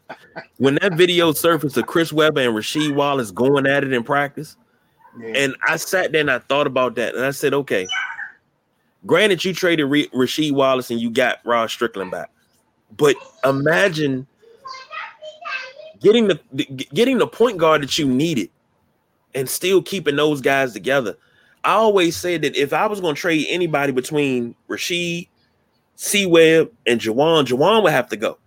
[0.58, 4.56] when that video surfaced of Chris Webber and Rasheed Wallace going at it in practice,
[5.18, 5.32] Yeah.
[5.34, 7.86] and I sat there and I thought about that, and I said, okay,
[9.06, 12.30] granted you traded Re- Rasheed Wallace and you got Rod Strickland back,
[12.96, 14.26] but imagine
[16.00, 16.38] getting the
[16.92, 18.50] getting the point guard that you needed
[19.34, 21.16] and still keeping those guys together.
[21.64, 25.28] I always said that if I was going to trade anybody between Rasheed,
[25.96, 28.38] C Webb, and Juwan, Juwan would have to go.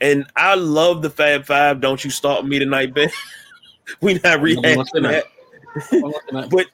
[0.00, 1.80] And I love the Fab Five.
[1.80, 3.10] Don't you start me tonight, Ben?
[4.00, 5.24] we not rehashing that.
[6.50, 6.66] But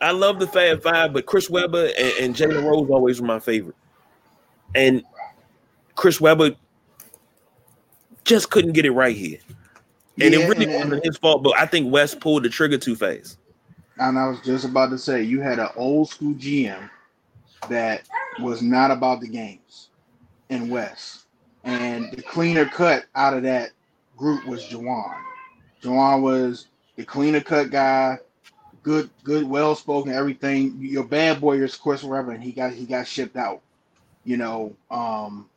[0.00, 3.38] I love the Fab Five, but Chris Webber and, and Jalen Rose always were my
[3.38, 3.76] favorite.
[4.74, 5.02] And
[5.94, 6.50] Chris Webber
[8.24, 9.38] just couldn't get it right here.
[10.20, 12.96] And Yeah, it really wasn't his fault, but I think Wes pulled the trigger too
[12.96, 13.38] fast.
[13.98, 16.90] And I was just about to say, you had an old school GM
[17.70, 18.02] that
[18.40, 19.88] was not about the games
[20.50, 21.26] in West.
[21.64, 23.70] And the cleaner cut out of that
[24.16, 25.16] group was Juwan.
[25.82, 28.18] Juwan was the cleaner cut guy,
[28.86, 30.78] good, good, well spoken, everything.
[30.80, 33.60] Your bad boy is Chris and he got he got shipped out.
[34.24, 35.48] You know, um,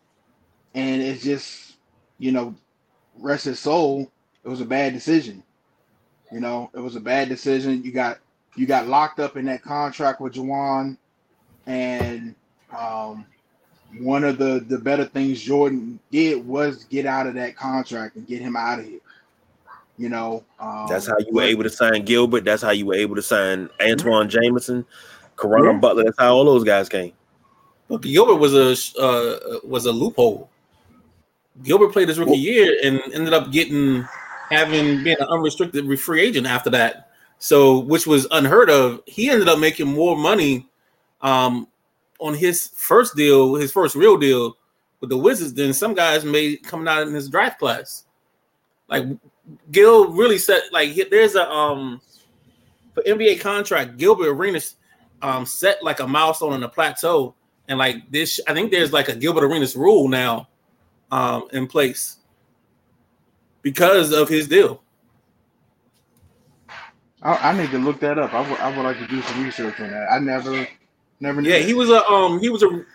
[0.74, 1.76] and it's just,
[2.18, 2.56] you know,
[3.20, 4.12] rest his soul.
[4.44, 5.44] It was a bad decision.
[6.32, 7.84] You know, it was a bad decision.
[7.84, 8.18] You got
[8.56, 10.98] you got locked up in that contract with Juwan,
[11.68, 12.34] and
[12.76, 13.28] um,
[14.00, 18.26] one of the the better things Jordan did was get out of that contract and
[18.28, 19.00] get him out of here.
[20.00, 22.46] You know, um, That's how you were able to sign Gilbert.
[22.46, 24.86] That's how you were able to sign Antawn Jamison,
[25.38, 25.74] Caron Yeah.
[25.74, 26.06] Butler.
[26.06, 27.12] That's how all those guys came.
[27.90, 30.50] Look, Gilbert was a uh, was a loophole.
[31.64, 34.08] Gilbert played his rookie year and ended up getting
[34.50, 37.10] having been an unrestricted free agent after that.
[37.40, 39.02] So, which was unheard of.
[39.06, 40.66] He ended up making more money
[41.22, 41.68] um,
[42.20, 44.56] on his first deal, his first real deal
[45.02, 48.06] with the Wizards than some guys made coming out in his draft class.
[48.90, 49.06] Like
[49.72, 52.02] Gil really set like there's a um
[52.94, 53.98] for NBA contract.
[53.98, 54.76] Gilbert Arenas
[55.22, 57.36] um set like a milestone on the plateau,
[57.68, 60.48] and like this, I think there's like a Gilbert Arenas rule now
[61.12, 62.18] um in place
[63.62, 64.82] because of his deal.
[67.22, 68.34] I, I need to look that up.
[68.34, 70.12] I would I would like to do some research on that.
[70.12, 70.68] I never
[71.20, 71.50] never knew.
[71.50, 71.68] Yeah, that.
[71.68, 72.86] he was a um he was a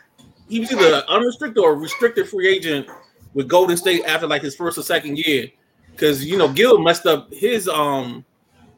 [0.49, 2.89] he was either unrestricted or restricted free agent
[3.35, 5.49] with Golden State after like his first or second year.
[5.97, 8.25] Cause you know Gil messed up his um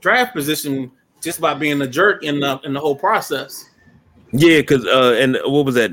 [0.01, 0.91] draft position
[1.23, 3.71] just by being a jerk in the in the whole process.
[4.33, 5.93] Yeah, because uh, and what was that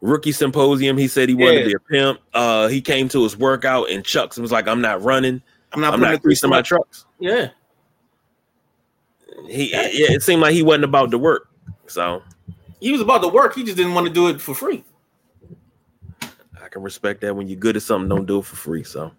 [0.00, 0.96] rookie symposium?
[0.96, 1.60] He said he wanted Yeah.
[1.60, 2.20] to be a pimp.
[2.32, 5.42] Uh, he came to his workout in Chucks and was like, "I'm not running.
[5.72, 7.48] I'm not I'm putting not greasing my trucks." Yeah.
[9.48, 11.48] He yeah, it seemed like he wasn't about to work.
[11.86, 12.22] So
[12.80, 14.84] He was about to work, he just didn't want to do it for free.
[16.62, 17.34] I can respect that.
[17.34, 18.82] When you're good at something, don't do it for free.
[18.84, 19.12] So,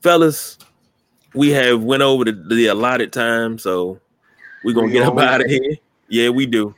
[0.00, 0.58] fellas,
[1.34, 4.00] we have went over the, the allotted time, so
[4.64, 5.76] we're gonna We get up out of here.
[6.08, 6.74] Yeah, we do.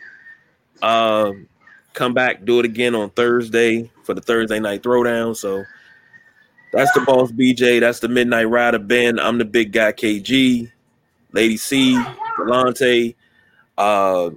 [0.83, 1.49] Um,
[1.95, 5.37] come back, do it again on Thursday for the Thursday night throwdown.
[5.37, 5.65] So
[6.73, 7.81] that's the boss BJ.
[7.81, 9.19] That's the midnight rider Ben.
[9.19, 10.71] I'm the big guy KG,
[11.33, 11.95] Lady C,
[12.39, 13.15] Delante,
[13.79, 14.31] uh,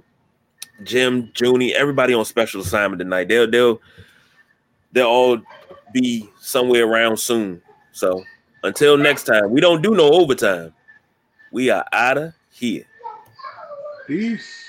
[0.84, 3.28] Jim, Junie, everybody on special assignment tonight.
[3.28, 3.80] They'll they'll
[4.92, 5.38] they'll all
[5.92, 7.60] be somewhere around soon.
[7.92, 8.22] So
[8.66, 10.72] until next time, we don't do no overtime.
[11.52, 12.84] We are out of here.
[14.06, 14.65] Peace.